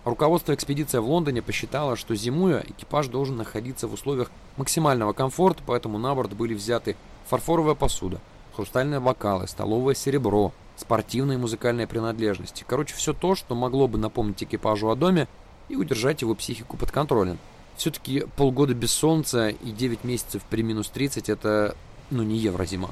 Руководство 0.05 0.55
экспедиции 0.55 0.99
в 0.99 1.05
Лондоне 1.05 1.43
посчитало, 1.43 1.95
что 1.95 2.15
зимуя 2.15 2.65
экипаж 2.67 3.09
должен 3.09 3.37
находиться 3.37 3.87
в 3.87 3.93
условиях 3.93 4.31
максимального 4.57 5.13
комфорта, 5.13 5.63
поэтому 5.67 5.99
на 5.99 6.15
борт 6.15 6.33
были 6.33 6.55
взяты 6.55 6.97
фарфоровая 7.29 7.75
посуда, 7.75 8.19
хрустальные 8.57 9.01
бокалы, 9.01 9.47
столовое 9.47 9.95
серебро, 9.95 10.53
спортивные 10.77 11.37
и 11.37 11.41
музыкальные 11.41 11.87
принадлежности. 11.87 12.65
Короче, 12.67 12.95
все 12.95 13.13
то, 13.13 13.35
что 13.35 13.55
могло 13.55 13.89
бы 13.89 13.99
напомнить 13.99 14.43
экипажу 14.43 14.89
о 14.89 14.97
доме 14.97 15.29
и 15.69 15.77
удержать 15.77 16.23
его 16.23 16.35
психику 16.35 16.79
под 16.79 16.91
контролем. 16.91 17.39
Все-таки 17.77 18.25
полгода 18.37 18.73
без 18.73 18.93
солнца 18.93 19.49
и 19.49 19.71
9 19.71 20.05
месяцев 20.05 20.43
при 20.49 20.63
минус 20.63 20.89
30 20.89 21.29
это, 21.29 21.77
ну, 22.11 22.23
не 22.23 22.39
еврозима. 22.39 22.91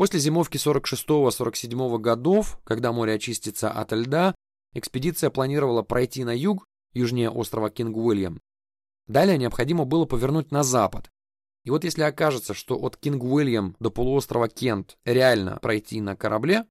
После 0.00 0.18
зимовки 0.18 0.56
46-47 0.56 1.98
годов, 1.98 2.58
когда 2.64 2.90
море 2.90 3.12
очистится 3.12 3.70
от 3.70 3.92
льда, 3.92 4.34
экспедиция 4.72 5.28
планировала 5.28 5.82
пройти 5.82 6.24
на 6.24 6.34
юг, 6.34 6.64
южнее 6.94 7.28
острова 7.28 7.68
Кинг-Уильям. 7.68 8.40
Далее 9.08 9.36
необходимо 9.36 9.84
было 9.84 10.06
повернуть 10.06 10.52
на 10.52 10.62
запад. 10.62 11.10
И 11.64 11.70
вот 11.70 11.84
если 11.84 12.00
окажется, 12.00 12.54
что 12.54 12.76
от 12.78 12.96
Кинг-Уильям 12.96 13.76
до 13.78 13.90
полуострова 13.90 14.48
Кент 14.48 14.96
реально 15.04 15.58
пройти 15.60 16.00
на 16.00 16.16
корабле, 16.16 16.64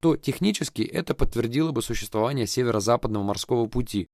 то 0.00 0.16
технически 0.16 0.82
это 0.82 1.14
подтвердило 1.14 1.70
бы 1.70 1.80
существование 1.80 2.48
северо-западного 2.48 3.22
морского 3.22 3.66
пути. 3.66 4.08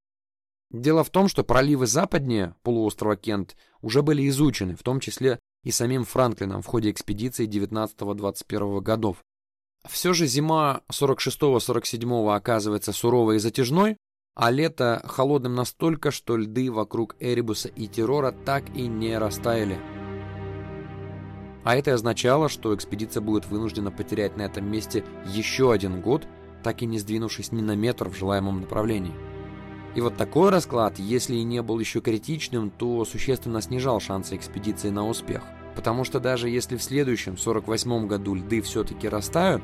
Дело 0.70 1.02
в 1.02 1.09
том, 1.09 1.28
что 1.28 1.44
проливы 1.44 1.87
западнее 1.87 2.57
полуострова 2.62 3.16
Кент 3.16 3.57
уже 3.80 4.02
были 4.02 4.28
изучены, 4.28 4.76
в 4.76 4.83
том 4.83 5.00
числе 5.00 5.40
и 5.64 5.70
самим 5.70 6.05
Франклином 6.05 6.62
в 6.62 6.66
ходе 6.66 6.90
экспедиции 6.90 7.48
19-21 7.48 8.81
годов. 8.81 9.24
Все 9.88 10.12
же 10.12 10.27
зима 10.27 10.83
46-47 10.92 12.35
оказывается 12.35 12.92
суровой 12.92 13.37
и 13.37 13.40
затяжной, 13.40 13.96
а 14.35 14.50
лето 14.50 15.03
холодным 15.07 15.55
настолько, 15.55 16.11
что 16.11 16.37
льды 16.37 16.70
вокруг 16.70 17.16
Эребуса 17.20 17.68
и 17.68 17.87
Террора 17.87 18.33
так 18.33 18.64
и 18.74 18.87
не 18.87 19.16
растаяли. 19.18 19.79
А 21.64 21.77
это 21.77 21.94
означало, 21.94 22.48
что 22.48 22.74
экспедиция 22.74 23.22
будет 23.22 23.46
вынуждена 23.46 23.90
потерять 23.90 24.37
на 24.37 24.42
этом 24.42 24.70
месте 24.70 25.05
еще 25.27 25.72
один 25.72 26.03
год, 26.03 26.27
так 26.62 26.83
и 26.83 26.87
не 26.87 26.98
сдвинувшись 26.98 27.53
ни 27.53 27.62
на 27.62 27.74
метр 27.74 28.09
в 28.09 28.16
желаемом 28.16 28.61
направлении. 28.61 29.14
И 29.94 30.00
вот 30.00 30.16
такой 30.16 30.50
расклад, 30.50 30.98
если 30.98 31.37
и 31.37 31.44
не 31.44 31.62
был 31.62 31.78
еще 31.78 32.00
критичным, 32.00 32.70
то 32.70 33.04
существенно 33.04 33.61
снижал 33.61 34.00
шансы 34.00 34.37
экспедиции 34.37 34.90
на 34.90 35.07
успех. 35.07 35.42
Потому 35.76 36.04
что 36.04 36.20
даже 36.20 36.48
если 36.48 36.76
в 36.76 36.83
следующем, 36.83 37.37
48 37.37 38.07
году, 38.07 38.35
льды 38.35 38.61
все-таки 38.61 39.09
растают, 39.09 39.62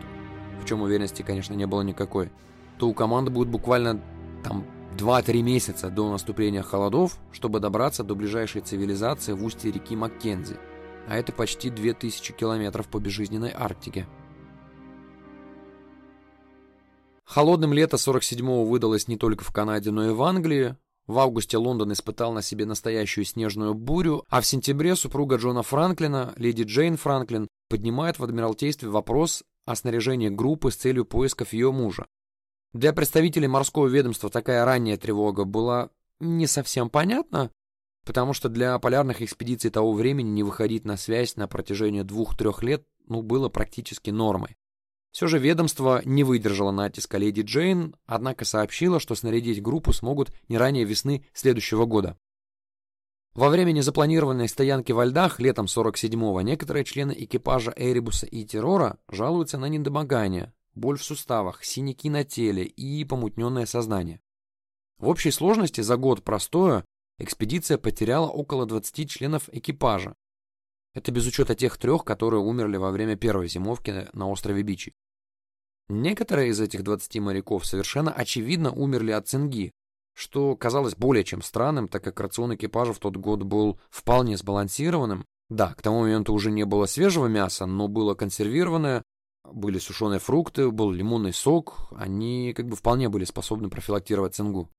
в 0.62 0.66
чем 0.66 0.82
уверенности, 0.82 1.22
конечно, 1.22 1.54
не 1.54 1.66
было 1.66 1.82
никакой, 1.82 2.30
то 2.78 2.88
у 2.88 2.94
команды 2.94 3.30
будет 3.30 3.48
буквально 3.48 4.00
там 4.44 4.64
2-3 4.96 5.42
месяца 5.42 5.90
до 5.90 6.10
наступления 6.10 6.62
холодов, 6.62 7.16
чтобы 7.32 7.60
добраться 7.60 8.04
до 8.04 8.14
ближайшей 8.14 8.60
цивилизации 8.60 9.32
в 9.32 9.44
устье 9.44 9.72
реки 9.72 9.96
Маккензи– 9.96 10.56
а 11.10 11.16
это 11.16 11.32
почти 11.32 11.70
2000 11.70 12.32
километров 12.34 12.86
по 12.86 13.00
безжизненной 13.00 13.52
Арктике. 13.52 14.06
Холодным 17.30 17.72
лето 17.72 17.94
47-го 17.94 18.64
выдалось 18.64 19.06
не 19.06 19.16
только 19.16 19.44
в 19.44 19.52
Канаде, 19.52 19.92
но 19.92 20.04
и 20.04 20.12
в 20.12 20.20
Англии. 20.20 20.74
В 21.06 21.16
августе 21.20 21.58
Лондон 21.58 21.92
испытал 21.92 22.32
на 22.32 22.42
себе 22.42 22.66
настоящую 22.66 23.24
снежную 23.24 23.72
бурю, 23.72 24.24
а 24.28 24.40
в 24.40 24.46
сентябре 24.46 24.96
супруга 24.96 25.36
Джона 25.36 25.62
Франклина, 25.62 26.32
леди 26.34 26.64
Джейн 26.64 26.96
Франклин, 26.96 27.46
поднимает 27.68 28.18
в 28.18 28.24
Адмиралтействе 28.24 28.88
вопрос 28.88 29.44
о 29.64 29.76
снаряжении 29.76 30.28
группы 30.28 30.72
с 30.72 30.76
целью 30.76 31.04
поисков 31.04 31.52
ее 31.52 31.70
мужа. 31.70 32.08
Для 32.72 32.92
представителей 32.92 33.46
морского 33.46 33.86
ведомства 33.86 34.28
такая 34.28 34.64
ранняя 34.64 34.96
тревога 34.96 35.44
была 35.44 35.90
не 36.18 36.48
совсем 36.48 36.90
понятна, 36.90 37.52
потому 38.04 38.32
что 38.32 38.48
для 38.48 38.76
полярных 38.80 39.22
экспедиций 39.22 39.70
того 39.70 39.92
времени 39.92 40.30
не 40.30 40.42
выходить 40.42 40.84
на 40.84 40.96
связь 40.96 41.36
на 41.36 41.46
протяжении 41.46 42.02
двух-трех 42.02 42.64
лет 42.64 42.84
ну, 43.06 43.22
было 43.22 43.48
практически 43.48 44.10
нормой. 44.10 44.56
Все 45.10 45.26
же 45.26 45.38
ведомство 45.38 46.02
не 46.04 46.22
выдержало 46.22 46.70
натиска 46.70 47.18
леди 47.18 47.42
Джейн, 47.42 47.96
однако 48.06 48.44
сообщило, 48.44 49.00
что 49.00 49.14
снарядить 49.14 49.62
группу 49.62 49.92
смогут 49.92 50.32
не 50.48 50.56
ранее 50.56 50.84
весны 50.84 51.26
следующего 51.32 51.84
года. 51.84 52.16
Во 53.34 53.48
время 53.48 53.72
незапланированной 53.72 54.48
стоянки 54.48 54.92
во 54.92 55.04
льдах 55.04 55.38
летом 55.38 55.66
47-го 55.66 56.40
некоторые 56.40 56.84
члены 56.84 57.14
экипажа 57.16 57.72
Эребуса 57.76 58.26
и 58.26 58.44
Террора 58.44 58.98
жалуются 59.08 59.56
на 59.56 59.66
недомогание, 59.66 60.52
боль 60.74 60.98
в 60.98 61.04
суставах, 61.04 61.64
синяки 61.64 62.10
на 62.10 62.24
теле 62.24 62.64
и 62.64 63.04
помутненное 63.04 63.66
сознание. 63.66 64.20
В 64.98 65.08
общей 65.08 65.30
сложности 65.30 65.80
за 65.80 65.96
год 65.96 66.24
простоя 66.24 66.84
экспедиция 67.18 67.78
потеряла 67.78 68.28
около 68.28 68.66
20 68.66 69.08
членов 69.08 69.48
экипажа, 69.52 70.14
это 70.94 71.12
без 71.12 71.26
учета 71.26 71.55
тех 71.55 71.76
трех, 71.79 72.05
которые 72.05 72.40
умерли 72.40 72.76
во 72.76 72.90
время 72.90 73.16
первой 73.16 73.48
зимовки 73.48 74.09
на 74.12 74.29
острове 74.29 74.62
Бичи. 74.62 74.92
Некоторые 75.88 76.50
из 76.50 76.61
этих 76.61 76.85
20 76.85 77.16
моряков 77.18 77.66
совершенно 77.66 78.12
очевидно 78.12 78.70
умерли 78.72 79.11
от 79.11 79.29
цинги, 79.29 79.72
что 80.14 80.55
казалось 80.57 80.94
более 80.94 81.24
чем 81.24 81.42
странным, 81.42 81.88
так 81.88 82.05
как 82.05 82.20
рацион 82.20 82.55
экипажа 82.55 82.92
в 82.92 82.98
тот 82.98 83.16
год 83.16 83.42
был 83.42 83.81
вполне 83.90 84.37
сбалансированным. 84.37 85.24
Да, 85.48 85.74
к 85.74 85.83
тому 85.83 86.00
моменту 86.03 86.33
уже 86.33 86.53
не 86.53 86.64
было 86.64 86.87
свежего 86.87 87.26
мяса, 87.26 87.66
но 87.66 87.88
было 87.88 88.14
консервированное, 88.14 89.03
были 89.53 89.79
сушеные 89.79 90.20
фрукты, 90.20 90.70
был 90.70 90.92
лимонный 90.92 91.33
сок, 91.33 91.88
они 91.96 92.53
как 92.57 92.68
бы 92.68 92.76
вполне 92.76 93.09
были 93.09 93.24
способны 93.24 93.68
профилактировать 93.68 94.35
цингу. 94.35 94.70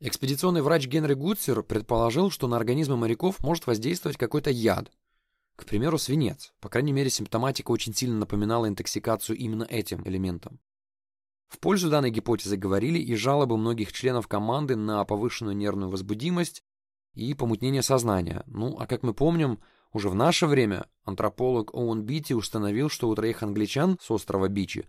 Экспедиционный 0.00 0.62
врач 0.62 0.86
Генри 0.86 1.14
Гудсер 1.14 1.62
предположил, 1.62 2.30
что 2.30 2.48
на 2.48 2.56
организмы 2.56 2.96
моряков 2.96 3.38
может 3.40 3.66
воздействовать 3.66 4.16
какой-то 4.16 4.50
яд, 4.50 4.90
к 5.60 5.66
примеру, 5.66 5.98
свинец. 5.98 6.52
По 6.60 6.68
крайней 6.68 6.92
мере, 6.92 7.10
симптоматика 7.10 7.70
очень 7.70 7.94
сильно 7.94 8.18
напоминала 8.18 8.66
интоксикацию 8.68 9.36
именно 9.36 9.64
этим 9.64 10.06
элементом. 10.06 10.60
В 11.48 11.58
пользу 11.58 11.90
данной 11.90 12.10
гипотезы 12.10 12.56
говорили 12.56 12.98
и 12.98 13.14
жалобы 13.14 13.56
многих 13.56 13.92
членов 13.92 14.28
команды 14.28 14.76
на 14.76 15.04
повышенную 15.04 15.56
нервную 15.56 15.90
возбудимость 15.90 16.62
и 17.14 17.34
помутнение 17.34 17.82
сознания. 17.82 18.44
Ну, 18.46 18.76
а 18.78 18.86
как 18.86 19.02
мы 19.02 19.14
помним, 19.14 19.58
уже 19.92 20.08
в 20.08 20.14
наше 20.14 20.46
время 20.46 20.86
антрополог 21.04 21.74
Оуэн 21.74 22.02
Бити 22.02 22.32
установил, 22.32 22.88
что 22.88 23.08
у 23.08 23.14
троих 23.14 23.42
англичан 23.42 23.98
с 24.00 24.10
острова 24.10 24.48
Бичи 24.48 24.88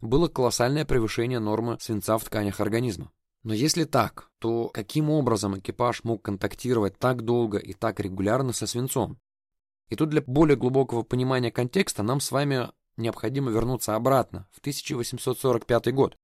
было 0.00 0.26
колоссальное 0.28 0.84
превышение 0.84 1.38
нормы 1.38 1.78
свинца 1.80 2.18
в 2.18 2.24
тканях 2.24 2.60
организма. 2.60 3.12
Но 3.44 3.54
если 3.54 3.84
так, 3.84 4.30
то 4.40 4.68
каким 4.68 5.10
образом 5.10 5.58
экипаж 5.58 6.04
мог 6.04 6.22
контактировать 6.22 6.98
так 6.98 7.22
долго 7.22 7.58
и 7.58 7.72
так 7.72 8.00
регулярно 8.00 8.52
со 8.52 8.66
свинцом? 8.66 9.18
И 9.88 9.96
тут 9.96 10.10
для 10.10 10.22
более 10.22 10.56
глубокого 10.56 11.02
понимания 11.02 11.50
контекста 11.50 12.02
нам 12.02 12.20
с 12.20 12.30
вами 12.30 12.70
необходимо 12.96 13.50
вернуться 13.50 13.94
обратно, 13.94 14.46
в 14.52 14.58
1845 14.60 15.94
год. 15.94 16.16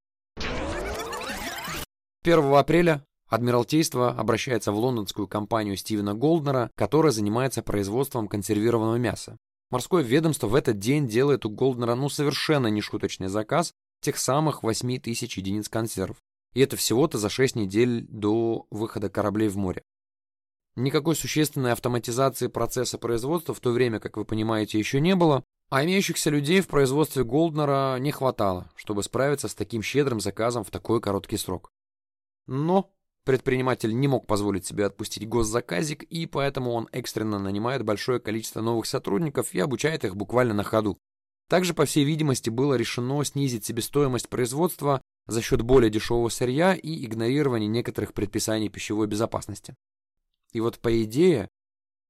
1 2.23 2.53
апреля 2.53 3.05
Адмиралтейство 3.29 4.09
обращается 4.09 4.71
в 4.71 4.77
лондонскую 4.79 5.27
компанию 5.27 5.77
Стивена 5.77 6.15
Голднера, 6.15 6.71
которая 6.75 7.11
занимается 7.11 7.61
производством 7.61 8.27
консервированного 8.27 8.95
мяса. 8.95 9.37
Морское 9.69 10.01
ведомство 10.01 10.47
в 10.47 10.55
этот 10.55 10.79
день 10.79 11.07
делает 11.07 11.45
у 11.45 11.51
Голднера 11.51 11.93
ну 11.93 12.09
совершенно 12.09 12.67
нешуточный 12.67 13.27
заказ 13.27 13.71
тех 14.01 14.17
самых 14.17 14.63
8 14.63 14.99
тысяч 14.99 15.37
единиц 15.37 15.69
консерв. 15.69 16.17
И 16.55 16.61
это 16.61 16.75
всего-то 16.75 17.19
за 17.19 17.29
6 17.29 17.55
недель 17.55 18.07
до 18.09 18.65
выхода 18.71 19.09
кораблей 19.09 19.49
в 19.49 19.57
море. 19.57 19.83
Никакой 20.79 21.17
существенной 21.17 21.73
автоматизации 21.73 22.47
процесса 22.47 22.97
производства 22.97 23.53
в 23.53 23.59
то 23.59 23.71
время, 23.71 23.99
как 23.99 24.15
вы 24.15 24.23
понимаете, 24.23 24.79
еще 24.79 25.01
не 25.01 25.13
было, 25.13 25.43
а 25.69 25.83
имеющихся 25.83 26.29
людей 26.29 26.61
в 26.61 26.69
производстве 26.69 27.25
Голднера 27.25 27.97
не 27.99 28.13
хватало, 28.13 28.71
чтобы 28.77 29.03
справиться 29.03 29.49
с 29.49 29.53
таким 29.55 29.81
щедрым 29.81 30.21
заказом 30.21 30.63
в 30.63 30.71
такой 30.71 31.01
короткий 31.01 31.35
срок. 31.35 31.69
Но 32.47 32.93
предприниматель 33.25 33.93
не 33.93 34.07
мог 34.07 34.25
позволить 34.25 34.65
себе 34.65 34.85
отпустить 34.85 35.27
госзаказик, 35.27 36.03
и 36.03 36.25
поэтому 36.27 36.71
он 36.71 36.87
экстренно 36.93 37.39
нанимает 37.39 37.83
большое 37.83 38.21
количество 38.21 38.61
новых 38.61 38.85
сотрудников 38.85 39.53
и 39.53 39.59
обучает 39.59 40.05
их 40.05 40.15
буквально 40.15 40.53
на 40.53 40.63
ходу. 40.63 40.97
Также, 41.49 41.73
по 41.73 41.83
всей 41.83 42.05
видимости, 42.05 42.49
было 42.49 42.75
решено 42.75 43.21
снизить 43.25 43.65
себестоимость 43.65 44.29
производства 44.29 45.01
за 45.27 45.41
счет 45.41 45.61
более 45.61 45.91
дешевого 45.91 46.29
сырья 46.29 46.73
и 46.73 47.03
игнорирования 47.03 47.67
некоторых 47.67 48.13
предписаний 48.13 48.69
пищевой 48.69 49.07
безопасности. 49.07 49.75
И 50.51 50.59
вот 50.59 50.79
по 50.79 51.03
идее, 51.03 51.49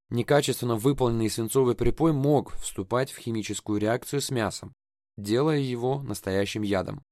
некачественно 0.09 0.75
выполненный 0.75 1.29
свинцовый 1.29 1.75
припой 1.75 2.13
мог 2.13 2.53
вступать 2.55 3.11
в 3.11 3.17
химическую 3.17 3.79
реакцию 3.79 4.21
с 4.21 4.31
мясом, 4.31 4.73
делая 5.17 5.59
его 5.59 6.01
настоящим 6.01 6.61
ядом. 6.61 7.03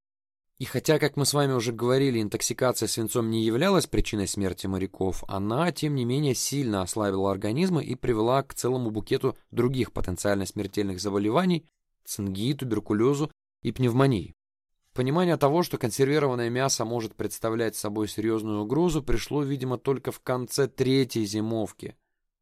И 0.58 0.64
хотя, 0.64 0.98
как 0.98 1.16
мы 1.16 1.24
с 1.24 1.34
вами 1.34 1.52
уже 1.52 1.72
говорили, 1.72 2.20
интоксикация 2.20 2.88
свинцом 2.88 3.30
не 3.30 3.44
являлась 3.44 3.86
причиной 3.86 4.26
смерти 4.26 4.66
моряков, 4.66 5.22
она, 5.28 5.70
тем 5.70 5.94
не 5.94 6.04
менее, 6.04 6.34
сильно 6.34 6.82
ослабила 6.82 7.30
организмы 7.30 7.84
и 7.84 7.94
привела 7.94 8.42
к 8.42 8.54
целому 8.54 8.90
букету 8.90 9.36
других 9.52 9.92
потенциально 9.92 10.46
смертельных 10.46 11.00
заболеваний, 11.00 11.64
цинги, 12.04 12.54
туберкулезу 12.54 13.30
и 13.62 13.70
пневмонии. 13.70 14.34
Понимание 14.98 15.36
того, 15.36 15.62
что 15.62 15.78
консервированное 15.78 16.50
мясо 16.50 16.84
может 16.84 17.14
представлять 17.14 17.76
собой 17.76 18.08
серьезную 18.08 18.62
угрозу, 18.62 19.00
пришло, 19.00 19.44
видимо, 19.44 19.78
только 19.78 20.10
в 20.10 20.18
конце 20.18 20.66
третьей 20.66 21.24
зимовки, 21.24 21.96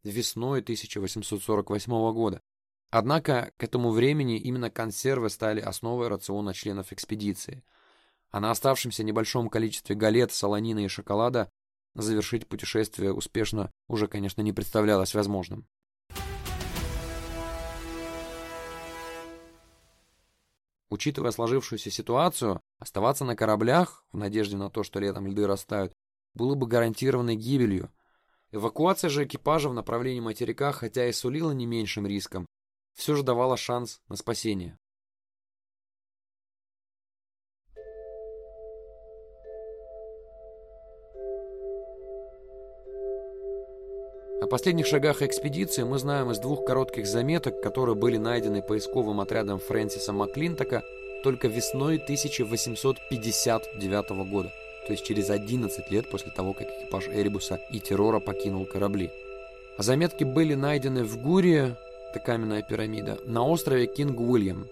весной 0.05 0.61
1848 0.61 1.93
года. 2.15 2.41
Однако 2.91 3.53
к 3.59 3.63
этому 3.63 3.91
времени 3.91 4.39
именно 4.39 4.71
консервы 4.71 5.29
стали 5.29 5.61
основой 5.61 6.09
рациона 6.09 6.55
членов 6.55 6.95
экспедиции, 6.95 7.63
а 8.31 8.41
на 8.41 8.51
оставшемся 8.51 9.05
небольшом 9.05 9.51
количестве 9.51 9.95
галет, 9.95 10.33
солонины 10.33 10.87
и 10.87 10.89
шоколада 10.89 11.51
завершить 11.95 12.49
путешествие 12.49 13.13
успешно 13.13 13.71
уже, 13.87 14.09
конечно, 14.09 14.41
не 14.41 14.55
представлялось 14.55 15.15
возможным. 15.15 15.67
Учитывая 20.89 21.33
сложившуюся 21.33 21.91
ситуацию, 21.91 22.61
оставаться 22.79 23.25
на 23.25 23.35
кораблях, 23.35 24.05
в 24.13 24.17
надежде 24.17 24.57
на 24.57 24.71
то, 24.71 24.83
что 24.83 25.01
летом 25.01 25.27
льды 25.27 25.47
растают, 25.47 25.93
было 26.35 26.55
бы 26.55 26.67
гарантированной 26.67 27.35
гибелью. 27.35 27.93
Эвакуация 28.53 29.11
же 29.11 29.25
экипажа 29.25 29.69
в 29.69 29.75
направлении 29.75 30.21
материка, 30.21 30.71
хотя 30.73 31.09
и 31.09 31.13
сулила 31.13 31.51
не 31.51 31.67
меньшим 31.67 32.07
риском, 32.07 32.47
все 32.95 33.17
же 33.17 33.25
давала 33.25 33.57
шанс 33.57 34.01
на 34.09 34.17
спасение. 34.17 34.79
О 44.47 44.49
последних 44.49 44.87
шагах 44.87 45.23
экспедиции 45.23 45.83
мы 45.83 45.99
знаем 45.99 46.31
из 46.31 46.39
двух 46.39 46.65
коротких 46.65 47.09
заметок, 47.09 47.61
которые 47.61 47.97
были 47.97 48.17
найдены 48.17 48.63
поисковым 48.63 49.21
отрядом 49.21 49.59
Фрэнсиса 49.59 50.13
Маклинтока 50.13 50.85
только 51.25 51.49
весной 51.49 51.97
1859 51.97 54.11
года, 54.31 54.53
то 54.87 54.93
есть 54.93 55.05
через 55.05 55.31
11 55.31 55.91
лет 55.91 56.09
после 56.09 56.31
того, 56.31 56.53
как 56.53 56.69
экипаж 56.69 57.09
Эребуса 57.09 57.59
и 57.73 57.81
Террора 57.81 58.21
покинул 58.21 58.67
корабли. 58.67 59.11
А 59.79 59.83
заметки 59.83 60.23
были 60.23 60.55
найдены 60.55 61.03
в 61.03 61.21
Гурии, 61.21 61.75
это 62.11 62.21
каменная 62.25 62.63
пирамида, 62.63 63.19
на 63.25 63.45
острове 63.45 63.87
Кинг-Уильям. 63.87 64.69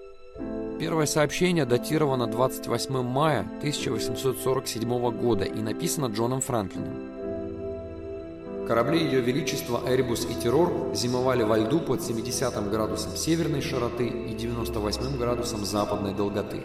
Первое 0.78 1.06
сообщение 1.06 1.64
датировано 1.64 2.28
28 2.28 3.02
мая 3.02 3.40
1847 3.58 5.20
года 5.20 5.44
и 5.44 5.60
написано 5.60 6.06
Джоном 6.06 6.42
Франклином. 6.42 7.13
Корабли 8.66 8.98
Ее 8.98 9.20
Величества 9.20 9.82
Эребус 9.86 10.24
и 10.24 10.34
Террор 10.34 10.94
зимовали 10.94 11.42
во 11.42 11.58
льду 11.58 11.80
под 11.80 12.02
70 12.02 12.70
градусом 12.70 13.14
северной 13.14 13.60
широты 13.60 14.06
и 14.06 14.32
98 14.32 15.18
градусом 15.18 15.66
западной 15.66 16.14
долготы. 16.14 16.62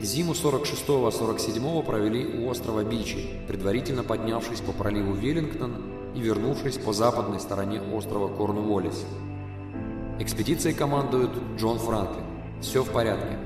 Зиму 0.00 0.32
46-47 0.32 1.84
провели 1.84 2.38
у 2.38 2.48
острова 2.48 2.82
Бичи, 2.82 3.26
предварительно 3.46 4.04
поднявшись 4.04 4.60
по 4.60 4.72
проливу 4.72 5.12
Веллингтон 5.12 5.74
и 6.14 6.20
вернувшись 6.20 6.78
по 6.78 6.94
западной 6.94 7.40
стороне 7.40 7.82
острова 7.94 8.28
Корнуоллис. 8.28 9.04
Экспедицией 10.18 10.74
командует 10.74 11.30
Джон 11.58 11.78
Франклин. 11.78 12.24
Все 12.62 12.82
в 12.82 12.90
порядке. 12.90 13.38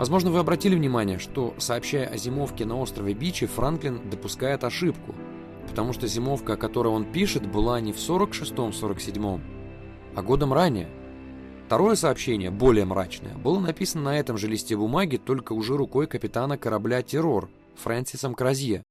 Возможно, 0.00 0.30
вы 0.30 0.38
обратили 0.38 0.74
внимание, 0.74 1.18
что, 1.18 1.54
сообщая 1.58 2.06
о 2.06 2.16
зимовке 2.16 2.64
на 2.64 2.80
острове 2.80 3.12
Бичи, 3.12 3.44
Франклин 3.44 4.08
допускает 4.08 4.64
ошибку, 4.64 5.14
потому 5.68 5.92
что 5.92 6.06
зимовка, 6.06 6.54
о 6.54 6.56
которой 6.56 6.88
он 6.88 7.04
пишет, 7.04 7.46
была 7.46 7.82
не 7.82 7.92
в 7.92 7.96
46-47, 7.96 9.40
а 10.16 10.22
годом 10.22 10.54
ранее. 10.54 10.88
Второе 11.66 11.96
сообщение, 11.96 12.50
более 12.50 12.86
мрачное, 12.86 13.34
было 13.34 13.60
написано 13.60 14.04
на 14.04 14.18
этом 14.18 14.38
же 14.38 14.48
листе 14.48 14.74
бумаги, 14.74 15.18
только 15.18 15.52
уже 15.52 15.76
рукой 15.76 16.06
капитана 16.06 16.56
корабля 16.56 17.02
«Террор» 17.02 17.50
Фрэнсисом 17.74 18.34
Кразье. 18.34 18.82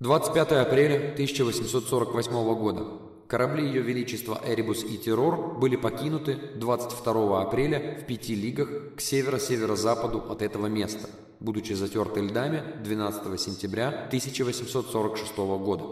25 0.00 0.52
апреля 0.54 1.12
1848 1.12 2.32
года. 2.56 3.11
Корабли 3.32 3.66
Ее 3.66 3.80
Величества 3.80 4.38
Эребус 4.44 4.84
и 4.84 4.98
Террор 4.98 5.58
были 5.58 5.76
покинуты 5.76 6.36
22 6.56 7.40
апреля 7.40 7.98
в 7.98 8.04
пяти 8.04 8.34
лигах 8.34 8.68
к 8.94 9.00
северо-северо-западу 9.00 10.22
от 10.28 10.42
этого 10.42 10.66
места, 10.66 11.08
будучи 11.40 11.72
затерты 11.72 12.20
льдами 12.20 12.62
12 12.84 13.40
сентября 13.40 13.88
1846 14.08 15.34
года. 15.38 15.84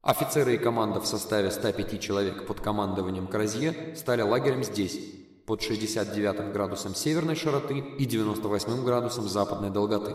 Офицеры 0.00 0.54
и 0.54 0.56
команда 0.56 1.02
в 1.02 1.06
составе 1.06 1.50
105 1.50 2.00
человек 2.00 2.46
под 2.46 2.62
командованием 2.62 3.26
Кразье 3.26 3.94
стали 3.94 4.22
лагерем 4.22 4.64
здесь, 4.64 4.98
под 5.44 5.60
69 5.60 6.54
градусом 6.54 6.94
северной 6.94 7.36
широты 7.36 7.80
и 7.80 8.06
98 8.06 8.82
градусом 8.82 9.28
западной 9.28 9.68
долготы. 9.68 10.14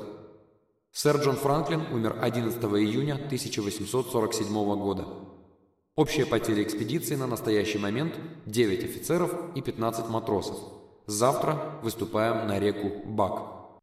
Сэр 0.91 1.17
Джон 1.17 1.35
Франклин 1.35 1.83
умер 1.93 2.17
11 2.19 2.59
июня 2.63 3.13
1847 3.13 4.53
года. 4.79 5.05
Общая 5.97 6.25
потеря 6.25 6.61
экспедиции 6.61 7.15
на 7.15 7.25
настоящий 7.25 7.77
момент– 7.77 8.19
9 8.45 8.83
офицеров 8.83 9.55
и 9.55 9.61
15 9.61 10.09
матросов. 10.09 10.57
Завтра 11.05 11.79
выступаем 11.83 12.49
на 12.49 12.59
реку 12.59 13.07
Бак. 13.07 13.79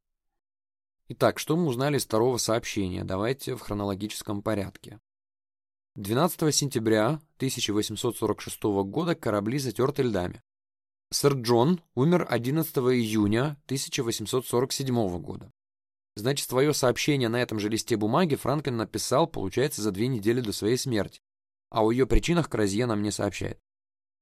Итак, 1.09 1.39
что 1.39 1.57
мы 1.57 1.65
узнали 1.65 1.97
из 1.97 2.05
второго 2.05 2.37
сообщения? 2.37 3.03
Давайте 3.03 3.57
в 3.57 3.61
хронологическом 3.61 4.43
порядке. 4.43 5.01
12 5.95 6.55
сентября 6.55 7.19
1846 7.39 8.63
года 8.63 9.15
корабли 9.15 9.59
затерты 9.59 10.03
льдами. 10.03 10.43
Сэр 11.13 11.33
Джон 11.33 11.81
умер 11.95 12.27
11 12.29 12.77
июня 12.77 13.57
1847 13.65 15.19
года. 15.19 15.51
Значит, 16.17 16.47
свое 16.47 16.75
сообщение 16.75 17.31
на 17.31 17.41
этом 17.41 17.59
же 17.59 17.71
листе 17.71 17.97
бумаги 17.97 18.35
Франклин 18.35 18.77
написал, 18.77 19.27
получается, 19.27 19.81
за 19.81 19.93
две 19.93 20.09
недели 20.09 20.43
до 20.43 20.53
своей 20.53 20.77
смерти 20.77 21.23
о 21.73 21.91
ее 21.91 22.07
причинах 22.07 22.49
Кразье 22.49 22.87
нам 22.87 23.03
не 23.03 23.11
сообщает. 23.11 23.59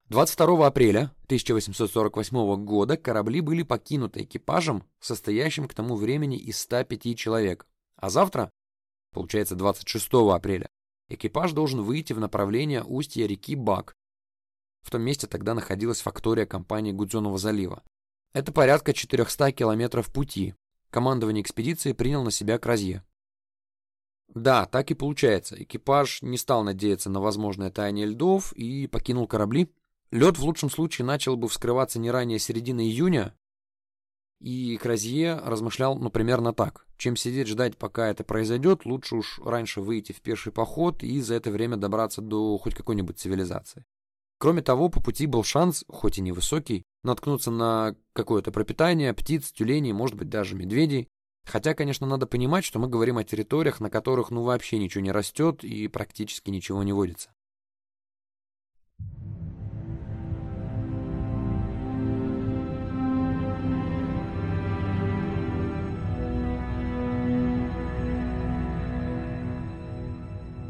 22 0.09 0.67
апреля 0.67 1.13
1848 1.25 2.65
года 2.65 2.97
корабли 2.97 3.41
были 3.41 3.63
покинуты 3.63 4.23
экипажем, 4.23 4.85
состоящим 5.01 5.69
к 5.69 5.75
тому 5.75 5.95
времени 5.97 6.37
из 6.37 6.59
105 6.61 7.17
человек. 7.17 7.67
А 7.97 8.11
завтра, 8.11 8.51
получается 9.13 9.55
26 9.55 10.09
апреля, 10.33 10.69
экипаж 11.09 11.53
должен 11.53 11.83
выйти 11.83 12.13
в 12.13 12.21
направление 12.21 12.83
устья 12.83 13.27
реки 13.27 13.55
Бак. 13.55 13.95
В 14.83 14.91
том 14.91 15.03
месте 15.03 15.27
тогда 15.27 15.55
находилась 15.55 16.01
фактория 16.01 16.47
компании 16.47 16.93
Гудзонова 16.93 17.39
залива. 17.39 17.83
Это 18.33 18.53
порядка 18.53 18.93
400 18.93 19.53
километров 19.53 20.13
пути. 20.13 20.55
Командование 20.91 21.43
экспедиции 21.43 21.93
принял 21.93 22.25
на 22.25 22.31
себя 22.31 22.59
Кразье. 22.59 23.05
Да, 24.35 24.67
так 24.67 24.91
и 24.91 24.95
получается. 24.95 25.61
Экипаж 25.63 26.23
не 26.23 26.39
стал 26.39 26.63
надеяться 26.63 27.11
на 27.11 27.21
возможное 27.21 27.71
таяние 27.71 28.07
льдов 28.07 28.53
и 28.53 28.87
покинул 28.87 29.27
корабли. 29.27 29.73
Лед 30.11 30.39
в 30.39 30.45
лучшем 30.45 30.71
случае 30.71 31.07
начал 31.07 31.37
бы 31.37 31.49
вскрываться 31.49 31.99
не 31.99 32.11
ранее 32.11 32.39
середины 32.39 32.83
июня, 32.83 33.35
и 34.41 34.79
Кразье 34.79 35.39
размышлял, 35.45 35.97
ну, 35.97 36.11
примерно 36.11 36.55
так. 36.55 36.87
Чем 36.97 37.15
сидеть 37.15 37.49
ждать, 37.49 37.77
пока 37.77 38.09
это 38.09 38.25
произойдет, 38.25 38.87
лучше 38.87 39.17
уж 39.17 39.39
раньше 39.45 39.83
выйти 39.83 40.13
в 40.13 40.23
пеший 40.23 40.51
поход 40.51 41.03
и 41.03 41.21
за 41.21 41.35
это 41.35 41.51
время 41.51 41.77
добраться 41.77 42.23
до 42.23 42.57
хоть 42.57 42.75
какой-нибудь 42.75 43.19
цивилизации. 43.19 43.85
Кроме 44.39 44.63
того, 44.63 44.89
по 44.89 45.03
пути 45.03 45.27
был 45.27 45.45
шанс, 45.45 45.85
хоть 45.89 46.17
и 46.17 46.23
невысокий, 46.23 46.85
наткнуться 47.03 47.51
на 47.51 47.95
какое-то 48.15 48.51
пропитание, 48.51 49.13
птиц, 49.13 49.53
тюленей, 49.53 49.93
может 49.93 50.17
быть, 50.17 50.31
даже 50.31 50.57
медведей. 50.57 51.09
Хотя, 51.45 51.75
конечно, 51.75 52.07
надо 52.07 52.27
понимать, 52.27 52.65
что 52.65 52.79
мы 52.79 52.89
говорим 52.89 53.19
о 53.19 53.25
территориях, 53.25 53.81
на 53.81 53.91
которых 53.91 54.31
ну 54.31 54.43
вообще 54.43 54.79
ничего 54.79 55.03
не 55.03 55.13
растет 55.13 55.65
и 55.65 55.89
практически 55.89 56.51
ничего 56.51 56.83
не 56.83 56.93
водится. 56.93 57.31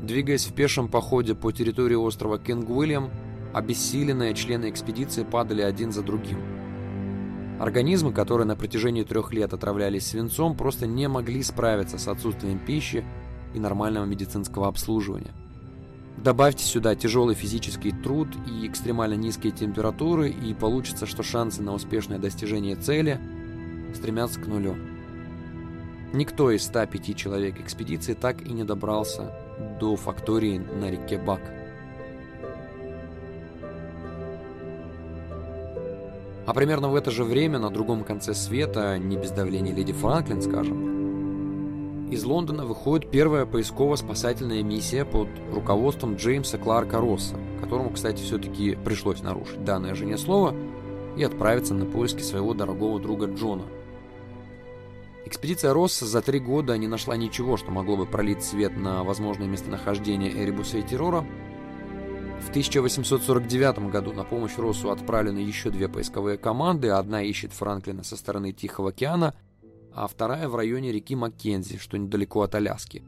Двигаясь 0.02 0.46
в 0.46 0.54
пешем 0.54 0.88
походе 0.88 1.36
по 1.36 1.52
территории 1.52 1.94
острова 1.94 2.36
Кинг-Уильям, 2.36 3.12
обессиленные 3.54 4.34
члены 4.34 4.68
экспедиции 4.68 5.22
падали 5.22 5.62
один 5.62 5.92
за 5.92 6.02
другим. 6.02 6.59
Организмы, 7.60 8.14
которые 8.14 8.46
на 8.46 8.56
протяжении 8.56 9.02
трех 9.02 9.34
лет 9.34 9.52
отравлялись 9.52 10.06
свинцом, 10.06 10.56
просто 10.56 10.86
не 10.86 11.08
могли 11.08 11.42
справиться 11.42 11.98
с 11.98 12.08
отсутствием 12.08 12.58
пищи 12.58 13.04
и 13.54 13.60
нормального 13.60 14.06
медицинского 14.06 14.66
обслуживания. 14.66 15.34
Добавьте 16.16 16.64
сюда 16.64 16.94
тяжелый 16.94 17.34
физический 17.34 17.92
труд 17.92 18.28
и 18.46 18.66
экстремально 18.66 19.12
низкие 19.12 19.52
температуры, 19.52 20.30
и 20.30 20.54
получится, 20.54 21.04
что 21.04 21.22
шансы 21.22 21.60
на 21.62 21.74
успешное 21.74 22.18
достижение 22.18 22.76
цели 22.76 23.20
стремятся 23.94 24.40
к 24.40 24.46
нулю. 24.46 24.76
Никто 26.14 26.50
из 26.50 26.64
105 26.64 27.14
человек 27.14 27.60
экспедиции 27.60 28.14
так 28.14 28.40
и 28.40 28.52
не 28.54 28.64
добрался 28.64 29.34
до 29.78 29.96
фактории 29.96 30.56
на 30.56 30.90
реке 30.90 31.18
Бак. 31.18 31.42
А 36.46 36.54
примерно 36.54 36.88
в 36.88 36.94
это 36.94 37.10
же 37.10 37.24
время, 37.24 37.58
на 37.58 37.70
другом 37.70 38.04
конце 38.04 38.34
света, 38.34 38.98
не 38.98 39.16
без 39.16 39.30
давления 39.30 39.74
леди 39.74 39.92
Франклин, 39.92 40.42
скажем, 40.42 41.00
из 42.10 42.24
Лондона 42.24 42.64
выходит 42.64 43.08
первая 43.08 43.46
поисково-спасательная 43.46 44.64
миссия 44.64 45.04
под 45.04 45.28
руководством 45.52 46.16
Джеймса 46.16 46.58
Кларка 46.58 46.98
Росса, 46.98 47.36
которому, 47.60 47.90
кстати, 47.90 48.20
все-таки 48.20 48.76
пришлось 48.84 49.22
нарушить 49.22 49.64
данное 49.64 49.94
жене 49.94 50.18
слово 50.18 50.52
и 51.16 51.22
отправиться 51.22 51.72
на 51.72 51.86
поиски 51.86 52.22
своего 52.22 52.52
дорогого 52.52 52.98
друга 52.98 53.26
Джона. 53.26 53.62
Экспедиция 55.24 55.72
Росса 55.72 56.04
за 56.04 56.20
три 56.20 56.40
года 56.40 56.76
не 56.76 56.88
нашла 56.88 57.16
ничего, 57.16 57.56
что 57.56 57.70
могло 57.70 57.96
бы 57.96 58.06
пролить 58.06 58.42
свет 58.42 58.76
на 58.76 59.04
возможное 59.04 59.46
местонахождение 59.46 60.32
Эребуса 60.32 60.78
и 60.78 60.82
Террора, 60.82 61.24
в 62.40 62.48
1849 62.50 63.90
году 63.90 64.12
на 64.12 64.24
помощь 64.24 64.56
Россу 64.56 64.90
отправлены 64.90 65.38
еще 65.38 65.70
две 65.70 65.88
поисковые 65.88 66.38
команды. 66.38 66.88
Одна 66.88 67.22
ищет 67.22 67.52
Франклина 67.52 68.02
со 68.02 68.16
стороны 68.16 68.52
Тихого 68.52 68.90
океана, 68.90 69.34
а 69.94 70.06
вторая 70.08 70.48
в 70.48 70.56
районе 70.56 70.90
реки 70.90 71.14
Маккензи, 71.14 71.78
что 71.78 71.98
недалеко 71.98 72.42
от 72.42 72.54
Аляски. 72.54 73.04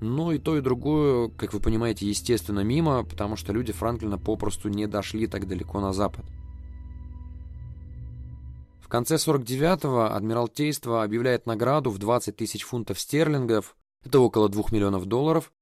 Но 0.00 0.32
и 0.32 0.38
то, 0.38 0.58
и 0.58 0.60
другое, 0.60 1.28
как 1.28 1.52
вы 1.54 1.60
понимаете, 1.60 2.06
естественно 2.06 2.60
мимо, 2.60 3.04
потому 3.04 3.36
что 3.36 3.52
люди 3.52 3.72
Франклина 3.72 4.18
попросту 4.18 4.68
не 4.68 4.86
дошли 4.86 5.26
так 5.26 5.46
далеко 5.46 5.80
на 5.80 5.92
запад. 5.92 6.24
В 8.80 8.88
конце 8.88 9.14
49-го 9.14 10.14
Адмиралтейство 10.14 11.02
объявляет 11.02 11.46
награду 11.46 11.90
в 11.90 11.98
20 11.98 12.36
тысяч 12.36 12.64
фунтов 12.64 13.00
стерлингов, 13.00 13.76
это 14.04 14.18
около 14.18 14.48
2 14.48 14.64
миллионов 14.72 15.06
долларов, 15.06 15.52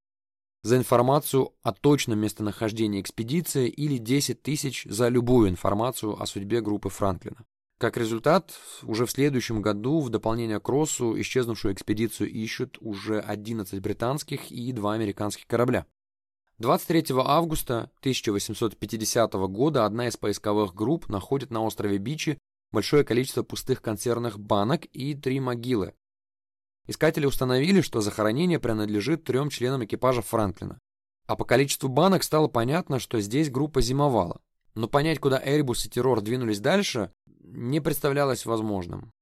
за 0.62 0.76
информацию 0.76 1.52
о 1.62 1.72
точном 1.72 2.18
местонахождении 2.18 3.00
экспедиции 3.00 3.68
или 3.68 3.96
10 3.98 4.42
тысяч 4.42 4.84
за 4.84 5.08
любую 5.08 5.48
информацию 5.48 6.20
о 6.20 6.26
судьбе 6.26 6.60
группы 6.60 6.88
Франклина. 6.88 7.44
Как 7.78 7.96
результат, 7.96 8.52
уже 8.82 9.06
в 9.06 9.10
следующем 9.10 9.62
году 9.62 10.00
в 10.00 10.10
дополнение 10.10 10.60
к 10.60 10.68
Россу 10.68 11.18
исчезнувшую 11.18 11.72
экспедицию 11.72 12.30
ищут 12.30 12.76
уже 12.80 13.20
11 13.20 13.80
британских 13.80 14.50
и 14.50 14.72
2 14.72 14.92
американских 14.92 15.46
корабля. 15.46 15.86
23 16.58 17.06
августа 17.24 17.90
1850 18.00 19.32
года 19.32 19.86
одна 19.86 20.08
из 20.08 20.18
поисковых 20.18 20.74
групп 20.74 21.08
находит 21.08 21.50
на 21.50 21.62
острове 21.62 21.96
Бичи 21.96 22.36
большое 22.70 23.02
количество 23.02 23.42
пустых 23.42 23.80
консервных 23.80 24.38
банок 24.38 24.84
и 24.92 25.14
три 25.14 25.40
могилы, 25.40 25.94
Искатели 26.90 27.24
установили, 27.24 27.82
что 27.82 28.00
захоронение 28.00 28.58
принадлежит 28.58 29.22
трем 29.22 29.48
членам 29.48 29.84
экипажа 29.84 30.22
Франклина. 30.22 30.80
А 31.28 31.36
по 31.36 31.44
количеству 31.44 31.88
банок 31.88 32.24
стало 32.24 32.48
понятно, 32.48 32.98
что 32.98 33.20
здесь 33.20 33.48
группа 33.48 33.80
зимовала. 33.80 34.40
Но 34.74 34.88
понять, 34.88 35.20
куда 35.20 35.40
Эребус 35.40 35.86
и 35.86 35.88
Террор 35.88 36.20
двинулись 36.20 36.58
дальше, 36.58 37.12
не 37.44 37.78
представлялось 37.78 38.44
возможным. 38.44 39.12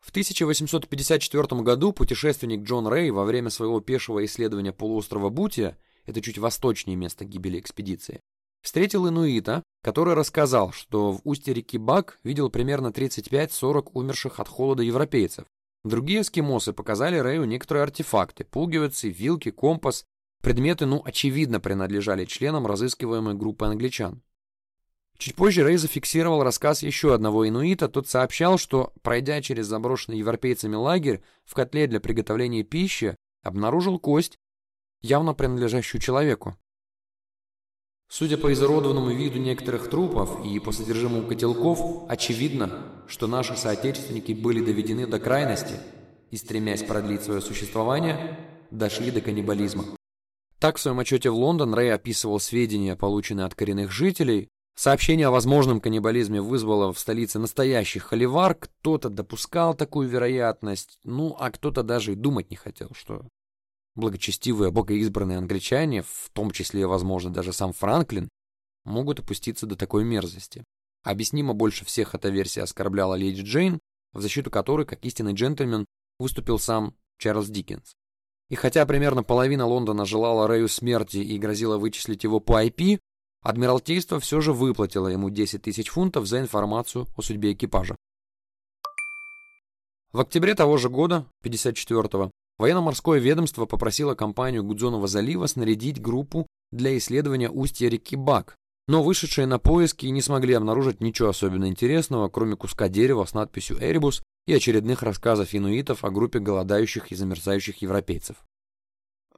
В 0.00 0.10
1854 0.10 1.62
году 1.62 1.92
путешественник 1.92 2.62
Джон 2.62 2.88
Рэй 2.88 3.12
во 3.12 3.24
время 3.24 3.50
своего 3.50 3.80
пешего 3.80 4.24
исследования 4.24 4.72
полуострова 4.72 5.30
Бутия, 5.30 5.78
это 6.06 6.20
чуть 6.20 6.38
восточнее 6.38 6.96
место 6.96 7.24
гибели 7.24 7.60
экспедиции, 7.60 8.18
встретил 8.62 9.08
инуита, 9.08 9.62
который 9.80 10.14
рассказал, 10.14 10.72
что 10.72 11.12
в 11.12 11.20
устье 11.22 11.54
реки 11.54 11.78
Бак 11.78 12.18
видел 12.24 12.50
примерно 12.50 12.88
35-40 12.88 13.90
умерших 13.92 14.40
от 14.40 14.48
холода 14.48 14.82
европейцев, 14.82 15.46
Другие 15.86 16.22
эскимосы 16.22 16.72
показали 16.72 17.16
Рэю 17.16 17.44
некоторые 17.44 17.84
артефакты, 17.84 18.42
пуговицы, 18.42 19.08
вилки, 19.08 19.52
компас. 19.52 20.04
Предметы, 20.42 20.84
ну, 20.84 21.00
очевидно, 21.04 21.60
принадлежали 21.60 22.24
членам 22.24 22.66
разыскиваемой 22.66 23.34
группы 23.34 23.66
англичан. 23.66 24.20
Чуть 25.16 25.36
позже 25.36 25.62
Рэй 25.62 25.76
зафиксировал 25.76 26.42
рассказ 26.42 26.82
еще 26.82 27.14
одного 27.14 27.48
инуита. 27.48 27.88
Тот 27.88 28.08
сообщал, 28.08 28.58
что, 28.58 28.94
пройдя 29.02 29.40
через 29.40 29.66
заброшенный 29.66 30.18
европейцами 30.18 30.74
лагерь 30.74 31.22
в 31.44 31.54
котле 31.54 31.86
для 31.86 32.00
приготовления 32.00 32.64
пищи, 32.64 33.14
обнаружил 33.44 34.00
кость, 34.00 34.38
явно 35.02 35.34
принадлежащую 35.34 36.00
человеку. 36.00 36.56
Судя 38.18 38.38
по 38.38 38.50
изуродованному 38.50 39.10
виду 39.10 39.38
некоторых 39.38 39.90
трупов 39.90 40.42
и 40.42 40.58
по 40.58 40.72
содержимому 40.72 41.28
котелков, 41.28 42.06
очевидно, 42.08 42.70
что 43.06 43.26
наши 43.26 43.54
соотечественники 43.58 44.32
были 44.32 44.64
доведены 44.64 45.06
до 45.06 45.20
крайности 45.20 45.74
и, 46.30 46.38
стремясь 46.38 46.82
продлить 46.82 47.24
свое 47.24 47.42
существование, 47.42 48.40
дошли 48.70 49.10
до 49.10 49.20
каннибализма. 49.20 49.84
Так 50.58 50.78
в 50.78 50.80
своем 50.80 50.98
отчете 50.98 51.28
в 51.28 51.34
Лондон 51.34 51.74
Рэй 51.74 51.92
описывал 51.92 52.40
сведения, 52.40 52.96
полученные 52.96 53.44
от 53.44 53.54
коренных 53.54 53.92
жителей. 53.92 54.48
Сообщение 54.74 55.26
о 55.26 55.30
возможном 55.30 55.82
каннибализме 55.82 56.40
вызвало 56.40 56.94
в 56.94 56.98
столице 56.98 57.38
настоящий 57.38 57.98
холивар. 57.98 58.54
Кто-то 58.54 59.10
допускал 59.10 59.74
такую 59.74 60.08
вероятность, 60.08 61.00
ну, 61.04 61.36
а 61.38 61.50
кто-то 61.50 61.82
даже 61.82 62.12
и 62.12 62.16
думать 62.16 62.48
не 62.48 62.56
хотел, 62.56 62.92
что 62.94 63.26
благочестивые 63.96 64.70
богоизбранные 64.70 65.38
англичане, 65.38 66.02
в 66.02 66.30
том 66.32 66.50
числе, 66.50 66.86
возможно, 66.86 67.32
даже 67.32 67.52
сам 67.52 67.72
Франклин, 67.72 68.28
могут 68.84 69.20
опуститься 69.20 69.66
до 69.66 69.74
такой 69.74 70.04
мерзости. 70.04 70.64
Объяснимо 71.02 71.54
больше 71.54 71.84
всех 71.84 72.14
эта 72.14 72.28
версия 72.28 72.62
оскорбляла 72.62 73.14
леди 73.14 73.42
Джейн, 73.42 73.80
в 74.12 74.20
защиту 74.20 74.50
которой, 74.50 74.86
как 74.86 75.04
истинный 75.04 75.34
джентльмен, 75.34 75.86
выступил 76.18 76.58
сам 76.58 76.94
Чарльз 77.18 77.48
Диккенс. 77.48 77.94
И 78.48 78.54
хотя 78.54 78.86
примерно 78.86 79.24
половина 79.24 79.66
Лондона 79.66 80.04
желала 80.04 80.46
Рэю 80.46 80.68
смерти 80.68 81.18
и 81.18 81.38
грозила 81.38 81.78
вычислить 81.78 82.22
его 82.22 82.38
по 82.38 82.64
IP, 82.64 82.98
Адмиралтейство 83.46 84.18
все 84.18 84.40
же 84.40 84.52
выплатило 84.52 85.06
ему 85.06 85.30
10 85.30 85.62
тысяч 85.62 85.88
фунтов 85.88 86.26
за 86.26 86.40
информацию 86.40 87.06
о 87.16 87.22
судьбе 87.22 87.52
экипажа. 87.52 87.94
В 90.12 90.20
октябре 90.20 90.56
того 90.56 90.78
же 90.78 90.88
года, 90.88 91.26
54-го, 91.44 92.32
военно-морское 92.58 93.18
ведомство 93.18 93.66
попросило 93.66 94.14
компанию 94.14 94.64
Гудзонова 94.64 95.06
залива 95.06 95.46
снарядить 95.46 96.00
группу 96.00 96.46
для 96.72 96.96
исследования 96.98 97.50
устья 97.50 97.88
реки 97.88 98.16
Бак, 98.16 98.56
но 98.88 99.02
вышедшие 99.02 99.46
на 99.46 99.58
поиски 99.58 100.06
не 100.06 100.22
смогли 100.22 100.54
обнаружить 100.54 101.00
ничего 101.00 101.30
особенно 101.30 101.66
интересного, 101.68 102.28
кроме 102.28 102.56
куска 102.56 102.88
дерева 102.88 103.24
с 103.24 103.34
надписью 103.34 103.78
«Эребус» 103.80 104.22
и 104.46 104.54
очередных 104.54 105.02
рассказов 105.02 105.54
инуитов 105.54 106.04
о 106.04 106.10
группе 106.10 106.38
голодающих 106.38 107.10
и 107.10 107.16
замерзающих 107.16 107.82
европейцев. 107.82 108.36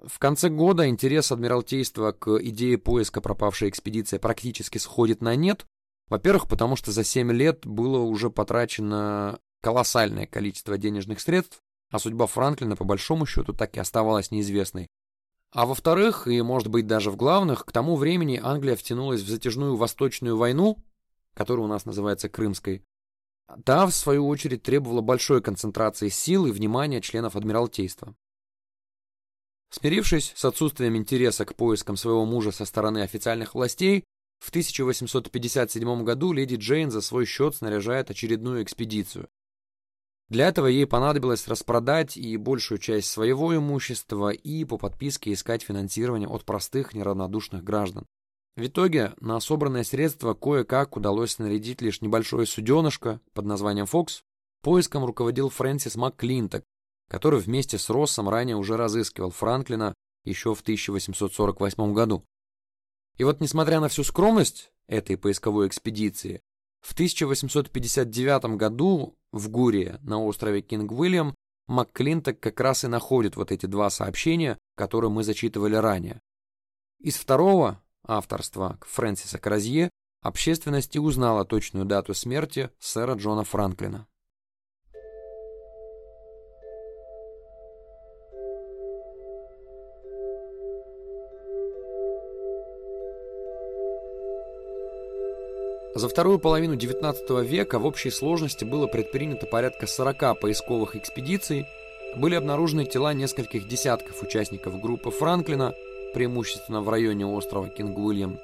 В 0.04 0.18
конце 0.18 0.48
года 0.48 0.88
интерес 0.88 1.32
Адмиралтейства 1.32 2.12
к 2.12 2.38
идее 2.38 2.78
поиска 2.78 3.20
пропавшей 3.20 3.68
экспедиции 3.68 4.18
практически 4.18 4.78
сходит 4.78 5.22
на 5.22 5.34
нет. 5.34 5.66
Во-первых, 6.08 6.48
потому 6.48 6.76
что 6.76 6.92
за 6.92 7.02
7 7.02 7.32
лет 7.32 7.66
было 7.66 7.98
уже 7.98 8.30
потрачено 8.30 9.40
колоссальное 9.60 10.26
количество 10.26 10.78
денежных 10.78 11.20
средств, 11.20 11.60
а 11.90 11.98
судьба 11.98 12.26
Франклина 12.26 12.76
по 12.76 12.84
большому 12.84 13.26
счету 13.26 13.52
так 13.52 13.76
и 13.76 13.80
оставалась 13.80 14.30
неизвестной. 14.30 14.88
А 15.50 15.64
во-вторых, 15.64 16.26
и 16.26 16.42
может 16.42 16.68
быть 16.68 16.86
даже 16.86 17.10
в 17.10 17.16
главных, 17.16 17.64
к 17.64 17.72
тому 17.72 17.96
времени 17.96 18.40
Англия 18.42 18.76
втянулась 18.76 19.22
в 19.22 19.28
затяжную 19.28 19.76
Восточную 19.76 20.36
войну, 20.36 20.76
которая 21.34 21.64
у 21.64 21.68
нас 21.68 21.86
называется 21.86 22.28
Крымской, 22.28 22.82
Та, 23.64 23.86
в 23.86 23.92
свою 23.92 24.28
очередь, 24.28 24.62
требовала 24.62 25.00
большой 25.00 25.40
концентрации 25.40 26.08
сил 26.08 26.46
и 26.46 26.52
внимания 26.52 27.00
членов 27.00 27.34
Адмиралтейства. 27.34 28.14
Смирившись 29.70 30.32
с 30.36 30.44
отсутствием 30.44 30.96
интереса 30.96 31.44
к 31.44 31.54
поискам 31.54 31.96
своего 31.96 32.24
мужа 32.26 32.52
со 32.52 32.64
стороны 32.64 32.98
официальных 32.98 33.54
властей, 33.54 34.04
в 34.38 34.50
1857 34.50 36.04
году 36.04 36.32
леди 36.32 36.56
Джейн 36.56 36.90
за 36.90 37.00
свой 37.00 37.24
счет 37.24 37.56
снаряжает 37.56 38.10
очередную 38.10 38.62
экспедицию. 38.62 39.28
Для 40.28 40.48
этого 40.48 40.66
ей 40.66 40.86
понадобилось 40.86 41.48
распродать 41.48 42.16
и 42.16 42.36
большую 42.36 42.78
часть 42.78 43.10
своего 43.10 43.56
имущества 43.56 44.30
и 44.30 44.64
по 44.64 44.76
подписке 44.76 45.32
искать 45.32 45.62
финансирование 45.62 46.28
от 46.28 46.44
простых 46.44 46.92
неравнодушных 46.92 47.64
граждан. 47.64 48.06
В 48.56 48.66
итоге 48.66 49.14
на 49.20 49.40
собранные 49.40 49.84
средства 49.84 50.34
кое-как 50.34 50.96
удалось 50.96 51.32
снарядить 51.32 51.80
лишь 51.80 52.02
небольшое 52.02 52.46
суденышко 52.46 53.20
под 53.32 53.46
названием 53.46 53.86
«Фокс». 53.86 54.22
Поиском 54.62 55.04
руководил 55.04 55.48
Фрэнсис 55.48 55.94
МакКлинток, 55.94 56.64
который 57.08 57.38
вместе 57.38 57.78
с 57.78 57.88
Россом 57.88 58.28
ранее 58.28 58.56
уже 58.56 58.76
разыскивал 58.76 59.30
Франклина 59.30 59.94
еще 60.24 60.54
в 60.54 60.60
1848 60.60 61.94
году. 61.94 62.24
И 63.16 63.24
вот 63.24 63.40
несмотря 63.40 63.80
на 63.80 63.88
всю 63.88 64.04
скромность 64.04 64.72
этой 64.88 65.16
поисковой 65.16 65.68
экспедиции, 65.68 66.40
в 66.80 66.92
1859 66.92 68.56
году 68.56 69.16
в 69.32 69.48
Гурии 69.48 69.98
на 70.02 70.22
острове 70.22 70.60
Кинг-Уильям 70.60 71.34
МакКлинток 71.66 72.40
как 72.40 72.60
раз 72.60 72.84
и 72.84 72.88
находит 72.88 73.36
вот 73.36 73.52
эти 73.52 73.66
два 73.66 73.90
сообщения, 73.90 74.58
которые 74.74 75.10
мы 75.10 75.22
зачитывали 75.22 75.76
ранее. 75.76 76.20
Из 76.98 77.16
второго 77.16 77.82
авторства 78.04 78.78
Фрэнсиса 78.82 79.38
Кразье, 79.38 79.90
общественность 80.22 80.96
и 80.96 80.98
узнала 80.98 81.44
точную 81.44 81.84
дату 81.84 82.14
смерти 82.14 82.70
сэра 82.78 83.14
Джона 83.14 83.44
Франклина. 83.44 84.06
За 95.98 96.08
вторую 96.08 96.38
половину 96.38 96.76
XIX 96.76 97.44
века 97.44 97.80
в 97.80 97.84
общей 97.84 98.10
сложности 98.10 98.64
было 98.64 98.86
предпринято 98.86 99.46
порядка 99.46 99.88
40 99.88 100.38
поисковых 100.38 100.94
экспедиций, 100.94 101.66
были 102.14 102.36
обнаружены 102.36 102.84
тела 102.84 103.14
нескольких 103.14 103.66
десятков 103.66 104.22
участников 104.22 104.80
группы 104.80 105.10
Франклина– 105.10 105.74
преимущественно 106.14 106.82
в 106.82 106.88
районе 106.88 107.26
острова 107.26 107.68
Кинг-Уильям. 107.68 108.38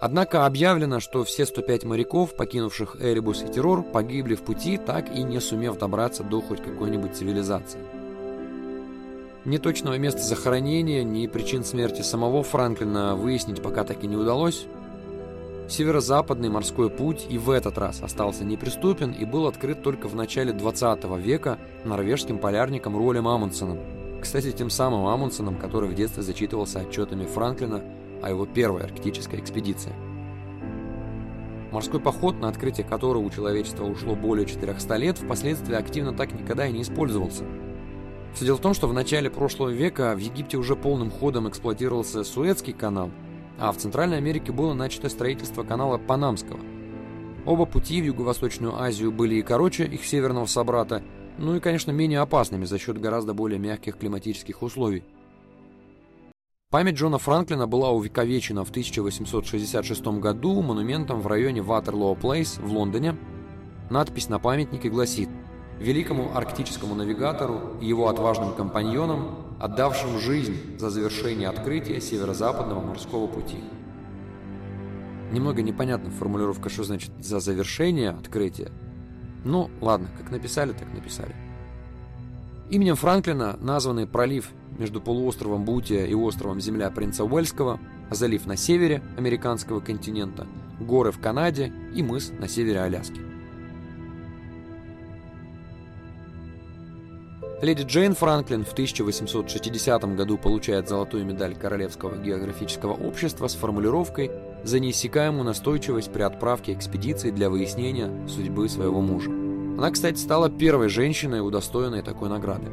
Однако 0.00 0.46
объявлено, 0.46 1.00
что 1.00 1.22
все 1.22 1.44
105 1.44 1.84
моряков, 1.84 2.34
покинувших 2.34 2.96
Эребус 2.98 3.42
и 3.42 3.48
Террор, 3.52 3.82
погибли 3.82 4.34
в 4.34 4.40
пути, 4.40 4.78
так 4.78 5.14
и 5.14 5.22
не 5.22 5.38
сумев 5.38 5.76
добраться 5.76 6.24
до 6.24 6.40
хоть 6.40 6.62
какой-нибудь 6.62 7.14
цивилизации. 7.14 7.80
Ни 9.44 9.58
точного 9.58 9.98
места 9.98 10.22
захоронения, 10.22 11.04
ни 11.04 11.26
причин 11.26 11.62
смерти 11.62 12.00
самого 12.00 12.42
Франклина 12.42 13.16
выяснить 13.16 13.62
пока 13.62 13.84
так 13.84 14.02
и 14.02 14.06
не 14.06 14.16
удалось. 14.16 14.66
Северо-западный 15.68 16.48
морской 16.48 16.90
путь 16.90 17.26
и 17.28 17.38
в 17.38 17.50
этот 17.50 17.76
раз 17.76 18.02
остался 18.02 18.44
неприступен 18.44 19.10
и 19.10 19.24
был 19.24 19.46
открыт 19.46 19.82
только 19.82 20.08
в 20.08 20.14
начале 20.14 20.52
20 20.52 21.04
века 21.18 21.58
норвежским 21.84 22.38
полярником 22.38 22.96
Ролем 22.96 23.26
Амундсеном, 23.26 23.78
кстати, 24.20 24.50
тем 24.50 24.70
самым 24.70 25.06
Амундсеном, 25.06 25.56
который 25.56 25.88
в 25.88 25.94
детстве 25.94 26.22
зачитывался 26.22 26.80
отчетами 26.80 27.26
Франклина 27.26 27.84
о 28.22 28.30
его 28.30 28.44
первой 28.44 28.82
арктической 28.82 29.38
экспедиции. 29.38 29.92
Морской 31.70 32.00
поход, 32.00 32.40
на 32.40 32.48
открытие 32.48 32.86
которого 32.86 33.22
у 33.22 33.30
человечества 33.30 33.84
ушло 33.84 34.16
более 34.16 34.46
400 34.46 34.96
лет, 34.96 35.18
впоследствии 35.18 35.76
активно 35.76 36.12
так 36.12 36.32
никогда 36.32 36.66
и 36.66 36.72
не 36.72 36.82
использовался. 36.82 37.44
Все 38.34 38.46
дело 38.46 38.56
в 38.56 38.60
том, 38.60 38.74
что 38.74 38.88
в 38.88 38.92
начале 38.92 39.30
прошлого 39.30 39.68
века 39.68 40.14
в 40.14 40.18
Египте 40.18 40.56
уже 40.56 40.74
полным 40.74 41.10
ходом 41.10 41.48
эксплуатировался 41.48 42.24
Суэцкий 42.24 42.72
канал, 42.72 43.10
а 43.58 43.72
в 43.72 43.76
Центральной 43.76 44.18
Америке 44.18 44.52
было 44.52 44.74
начато 44.74 45.08
строительство 45.08 45.62
канала 45.62 45.98
Панамского. 45.98 46.60
Оба 47.44 47.64
пути 47.64 48.02
в 48.02 48.04
Юго-Восточную 48.04 48.80
Азию 48.80 49.12
были 49.12 49.36
и 49.36 49.42
короче 49.42 49.84
их 49.84 50.04
северного 50.04 50.46
собрата, 50.46 51.02
ну 51.38 51.54
и, 51.54 51.60
конечно, 51.60 51.90
менее 51.90 52.20
опасными 52.20 52.64
за 52.64 52.78
счет 52.78 53.00
гораздо 53.00 53.34
более 53.34 53.58
мягких 53.58 53.96
климатических 53.98 54.62
условий. 54.62 55.04
Память 56.70 56.96
Джона 56.96 57.18
Франклина 57.18 57.68
была 57.68 57.90
увековечена 57.90 58.64
в 58.64 58.70
1866 58.70 60.04
году 60.18 60.60
монументом 60.62 61.20
в 61.20 61.26
районе 61.28 61.62
Ватерлоу 61.62 62.16
Плейс 62.16 62.58
в 62.58 62.72
Лондоне. 62.72 63.16
Надпись 63.88 64.28
на 64.28 64.40
памятнике 64.40 64.88
гласит 64.88 65.28
«Великому 65.78 66.36
арктическому 66.36 66.96
навигатору 66.96 67.76
и 67.80 67.86
его 67.86 68.08
отважным 68.08 68.52
компаньонам, 68.54 69.45
отдавшим 69.58 70.18
жизнь 70.18 70.78
за 70.78 70.90
завершение 70.90 71.48
открытия 71.48 72.00
северо-западного 72.00 72.80
морского 72.80 73.26
пути». 73.26 73.58
Немного 75.32 75.62
непонятна 75.62 76.10
формулировка, 76.10 76.68
что 76.68 76.84
значит 76.84 77.10
«за 77.18 77.40
завершение 77.40 78.10
открытия», 78.10 78.70
ну, 79.46 79.70
ладно, 79.80 80.08
как 80.18 80.32
написали, 80.32 80.72
так 80.72 80.92
написали. 80.92 81.34
Именем 82.68 82.96
Франклина 82.96 83.56
названный 83.60 84.06
пролив 84.06 84.50
между 84.76 85.00
полуостровом 85.00 85.64
Бутия 85.64 86.04
и 86.04 86.14
островом 86.14 86.60
Земля 86.60 86.90
Принца 86.90 87.24
Уэльского, 87.24 87.78
залив 88.10 88.46
на 88.46 88.56
севере 88.56 89.02
американского 89.16 89.78
континента, 89.78 90.48
горы 90.80 91.12
в 91.12 91.20
Канаде 91.20 91.72
и 91.94 92.02
мыс 92.02 92.32
на 92.38 92.48
севере 92.48 92.80
Аляски. 92.80 93.20
Леди 97.62 97.84
Джейн 97.84 98.14
Франклин 98.14 98.66
в 98.66 98.72
1860 98.72 100.14
году 100.14 100.36
получает 100.36 100.90
золотую 100.90 101.24
медаль 101.24 101.54
Королевского 101.54 102.14
географического 102.22 102.92
общества 102.92 103.48
с 103.48 103.54
формулировкой 103.54 104.30
за 104.62 104.78
неиссякаемую 104.78 105.44
настойчивость 105.44 106.12
при 106.12 106.20
отправке 106.20 106.74
экспедиции 106.74 107.30
для 107.30 107.48
выяснения 107.48 108.12
судьбы 108.28 108.68
своего 108.68 109.00
мужа. 109.00 109.30
Она, 109.30 109.90
кстати, 109.90 110.18
стала 110.18 110.50
первой 110.50 110.90
женщиной, 110.90 111.40
удостоенной 111.40 112.02
такой 112.02 112.28
награды. 112.28 112.70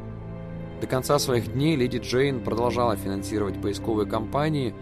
До 0.81 0.87
конца 0.87 1.17
своих 1.17 1.53
дней 1.53 1.77
леди 1.77 1.99
Джейн 1.99 2.43
продолжала 2.43 2.97
финансировать 2.97 3.61
поисковые 3.61 4.05
кампании, 4.05 4.75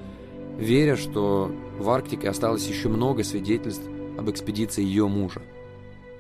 веря, 0.58 0.96
что 0.96 1.52
в 1.78 1.88
Арктике 1.92 2.28
осталось 2.28 2.68
еще 2.68 2.90
много 2.90 3.24
свидетельств 3.24 3.88
об 4.18 4.32
экспедиции 4.32 4.84
ее 4.84 5.08
мужа. 5.08 5.44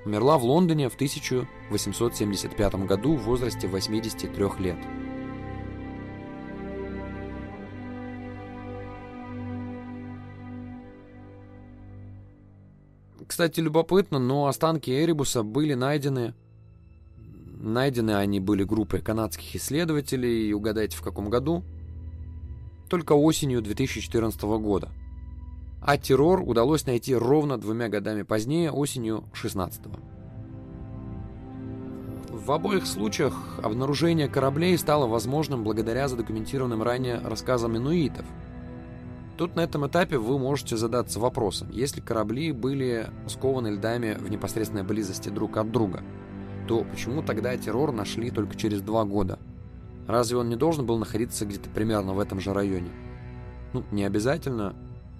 Умерла 0.05 0.37
в 0.39 0.43
Лондоне 0.43 0.89
в 0.89 0.95
1875 0.95 2.75
году 2.85 3.15
в 3.15 3.23
возрасте 3.23 3.67
83 3.67 4.45
лет. 4.59 4.77
Кстати, 13.27 13.59
любопытно, 13.59 14.19
но 14.19 14.47
останки 14.47 14.89
Эребуса 14.89 15.43
были 15.43 15.73
найдены. 15.73 16.33
Найдены 17.61 18.11
они 18.15 18.39
были 18.39 18.63
группой 18.63 19.01
канадских 19.01 19.55
исследователей, 19.55 20.49
и 20.49 20.53
угадайте 20.53 20.97
в 20.97 21.01
каком 21.01 21.29
году? 21.29 21.63
Только 22.89 23.13
осенью 23.13 23.61
2014 23.61 24.41
года. 24.41 24.89
А 25.81 25.97
террор 25.97 26.41
удалось 26.41 26.85
найти 26.85 27.15
ровно 27.15 27.57
двумя 27.57 27.89
годами 27.89 28.21
позднее, 28.21 28.71
осенью 28.71 29.23
16 29.33 29.81
-го. 29.85 29.99
В 32.29 32.51
обоих 32.51 32.85
случаях 32.85 33.33
обнаружение 33.61 34.27
кораблей 34.27 34.77
стало 34.77 35.07
возможным 35.07 35.63
благодаря 35.63 36.07
задокументированным 36.07 36.81
ранее 36.81 37.19
рассказам 37.19 37.75
инуитов– 37.77 38.25
Тут 39.41 39.55
на 39.55 39.61
этом 39.61 39.87
этапе 39.87 40.19
вы 40.19 40.37
можете 40.37 40.77
задаться 40.77 41.19
вопросом, 41.19 41.69
если 41.71 41.99
корабли 41.99 42.51
были 42.51 43.09
скованы 43.25 43.69
льдами 43.69 44.13
в 44.13 44.29
непосредственной 44.29 44.83
близости 44.83 45.29
друг 45.29 45.57
от 45.57 45.71
друга, 45.71 46.03
то 46.67 46.83
почему 46.83 47.23
тогда 47.23 47.57
террор 47.57 47.91
нашли 47.91 48.29
только 48.29 48.55
через 48.55 48.81
два 48.81 49.03
года? 49.03 49.39
Разве 50.07 50.37
он 50.37 50.49
не 50.49 50.55
должен 50.55 50.85
был 50.85 50.99
находиться 50.99 51.47
где-то 51.47 51.71
примерно 51.71 52.13
в 52.13 52.19
этом 52.19 52.39
же 52.39 52.53
районе? 52.53 52.91
Ну, 53.73 53.83
не 53.89 54.03
обязательно. 54.03 54.75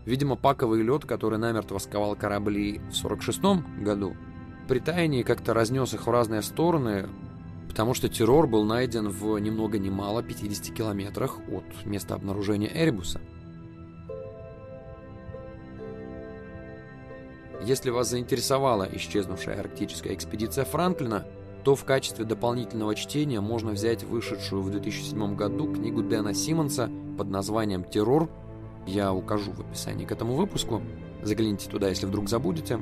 Видимо, 0.06 0.36
паковый 0.36 0.82
лед, 0.82 1.06
который 1.06 1.38
намертво 1.38 1.78
сковал 1.78 2.16
корабли 2.16 2.82
в 2.90 2.96
46 2.96 3.42
году, 3.80 4.16
при 4.68 4.80
таянии 4.80 5.24
как-то 5.24 5.54
разнес 5.54 5.94
их 5.94 6.08
в 6.08 6.12
разные 6.12 6.42
стороны, 6.42 7.08
потому 7.68 7.94
что 7.94 8.10
террор 8.10 8.48
был 8.48 8.64
найден 8.64 9.10
в 9.10 9.38
ни 9.38 9.50
много 9.50 9.78
ни 9.78 9.90
мало 9.90 10.24
50 10.24 10.76
километрах 10.76 11.40
от 11.50 11.86
места 11.86 12.16
обнаружения 12.16 12.70
Эребуса. 12.74 13.22
Если 17.64 17.92
вас 17.92 18.10
заинтересовала 18.10 18.88
исчезнувшая 18.92 19.60
арктическая 19.60 20.16
экспедиция 20.16 20.66
Франклина, 20.66 21.26
то 21.64 21.76
в 21.76 21.86
качестве 21.86 22.26
дополнительного 22.26 22.96
чтения 22.96 23.40
можно 23.40 23.72
взять 23.72 24.04
вышедшую 24.04 24.64
в 24.64 24.72
2007 24.72 25.36
году 25.36 25.72
книгу 25.72 26.02
Дэна 26.02 26.34
Симмонса 26.34 26.90
под 27.18 27.30
названием 27.30 27.84
«Террор». 27.84 28.32
Я 28.86 29.14
укажу 29.14 29.52
в 29.52 29.62
описании 29.62 30.06
к 30.06 30.12
этому 30.12 30.36
выпуску. 30.36 30.82
Загляните 31.22 31.70
туда, 31.70 31.90
если 31.90 32.06
вдруг 32.06 32.30
забудете. 32.30 32.80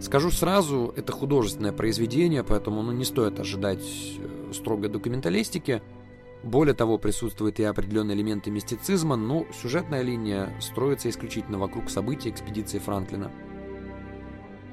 Скажу 0.00 0.30
сразу, 0.30 0.92
это 0.96 1.12
художественное 1.12 1.72
произведение, 1.72 2.42
поэтому 2.42 2.82
ну, 2.82 2.92
не 2.92 3.04
стоит 3.04 3.38
ожидать 3.38 3.84
э, 4.18 4.52
строгой 4.52 4.88
документалистики. 4.88 5.82
Более 6.42 6.74
того, 6.74 6.96
присутствуют 6.96 7.60
и 7.60 7.64
определенные 7.64 8.16
элементы 8.16 8.50
мистицизма, 8.50 9.16
но 9.16 9.46
сюжетная 9.52 10.00
линия 10.00 10.54
строится 10.58 11.10
исключительно 11.10 11.58
вокруг 11.58 11.90
событий 11.90 12.30
экспедиции 12.30 12.78
Франклина– 12.78 13.30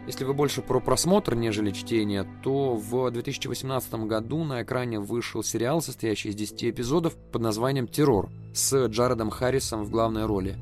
если 0.08 0.24
вы 0.24 0.34
больше 0.34 0.62
про 0.62 0.80
просмотр, 0.80 1.36
нежели 1.36 1.72
чтение, 1.72 2.26
то 2.42 2.76
в 2.76 3.12
2018 3.12 3.94
году 4.06 4.46
на 4.46 4.64
экране 4.64 5.02
вышел 5.02 5.44
сериал, 5.44 5.82
состоящий 5.82 6.30
из 6.30 6.36
10 6.36 6.64
эпизодов 6.64 7.18
под 7.32 7.42
названием 7.42 7.90
«Террор» 7.90 8.30
с 8.54 8.88
Джаредом 8.88 9.30
Харрисом 9.30 9.84
в 9.84 9.90
главной 9.90 10.26
роли. 10.26 10.58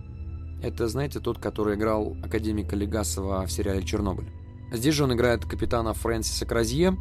Это, 0.63 0.87
знаете, 0.87 1.19
тот, 1.19 1.37
который 1.37 1.75
играл 1.75 2.17
академика 2.23 2.75
Легасова 2.75 3.45
в 3.45 3.51
сериале 3.51 3.83
«Чернобыль». 3.83 4.31
Здесь 4.71 4.95
же 4.95 5.03
он 5.03 5.13
играет 5.13 5.45
капитана 5.45 5.93
Фрэнсиса 5.93 6.47
Кразье. 6.47 6.97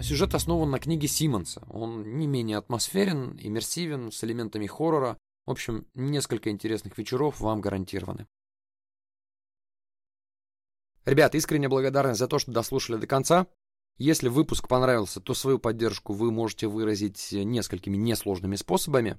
Сюжет 0.00 0.34
основан 0.34 0.70
на 0.70 0.78
книге 0.78 1.06
Симмонса. 1.06 1.62
Он 1.68 2.16
не 2.16 2.26
менее 2.26 2.56
атмосферен, 2.56 3.38
иммерсивен, 3.38 4.10
с 4.10 4.24
элементами 4.24 4.66
хоррора. 4.66 5.18
В 5.44 5.50
общем, 5.50 5.84
несколько 5.94 6.48
интересных 6.48 6.96
вечеров 6.96 7.40
вам 7.40 7.60
гарантированы. 7.60 8.26
Ребят, 11.08 11.34
искренне 11.34 11.70
благодарны 11.70 12.14
за 12.14 12.28
то, 12.28 12.38
что 12.38 12.52
дослушали 12.52 12.98
до 12.98 13.06
конца. 13.06 13.46
Если 13.96 14.28
выпуск 14.28 14.68
понравился, 14.68 15.20
то 15.20 15.32
свою 15.32 15.58
поддержку 15.58 16.12
вы 16.12 16.30
можете 16.30 16.66
выразить 16.66 17.32
несколькими 17.32 17.96
несложными 17.96 18.56
способами. 18.56 19.18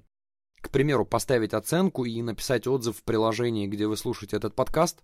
К 0.60 0.70
примеру, 0.70 1.04
поставить 1.04 1.52
оценку 1.52 2.04
и 2.04 2.22
написать 2.22 2.68
отзыв 2.68 2.98
в 2.98 3.02
приложении, 3.02 3.66
где 3.66 3.88
вы 3.88 3.96
слушаете 3.96 4.36
этот 4.36 4.54
подкаст, 4.54 5.02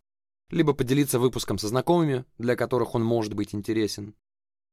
либо 0.50 0.74
поделиться 0.74 1.18
выпуском 1.18 1.58
со 1.58 1.66
знакомыми, 1.66 2.24
для 2.38 2.54
которых 2.54 2.94
он 2.94 3.02
может 3.02 3.34
быть 3.34 3.52
интересен. 3.52 4.14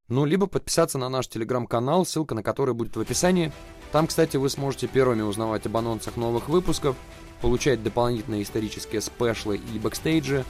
Ну, 0.07 0.25
либо 0.25 0.45
подписаться 0.45 0.99
на 0.99 1.09
наш 1.09 1.27
телеграм-канал, 1.27 2.05
ссылка 2.05 2.35
на 2.35 2.43
который 2.43 2.75
будет 2.75 2.95
в 2.95 3.01
описании. 3.01 3.51
Там, 3.91 4.05
кстати, 4.05 4.37
вы 4.37 4.49
сможете 4.49 4.87
первыми 4.87 5.23
узнавать 5.23 5.65
об 5.65 5.75
анонсах 5.77 6.15
новых 6.17 6.47
выпусков, 6.47 6.95
получать 7.41 7.81
дополнительные 7.81 8.43
исторические 8.43 9.01
спешлы 9.01 9.57
и 9.57 9.79
бэкстейджи, 9.79 10.45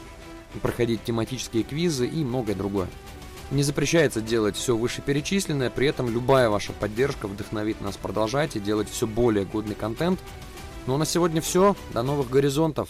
проходить 0.59 1.03
тематические 1.03 1.63
квизы 1.63 2.07
и 2.07 2.23
многое 2.23 2.55
другое. 2.55 2.87
Не 3.51 3.63
запрещается 3.63 4.21
делать 4.21 4.55
все 4.55 4.75
вышеперечисленное, 4.75 5.69
при 5.69 5.87
этом 5.87 6.09
любая 6.09 6.49
ваша 6.49 6.73
поддержка 6.73 7.27
вдохновит 7.27 7.81
нас 7.81 7.97
продолжать 7.97 8.55
и 8.55 8.59
делать 8.59 8.89
все 8.89 9.05
более 9.05 9.45
годный 9.45 9.75
контент. 9.75 10.19
Ну 10.87 10.95
а 10.95 10.97
на 10.97 11.05
сегодня 11.05 11.41
все. 11.41 11.75
До 11.93 12.03
новых 12.03 12.29
горизонтов. 12.29 12.89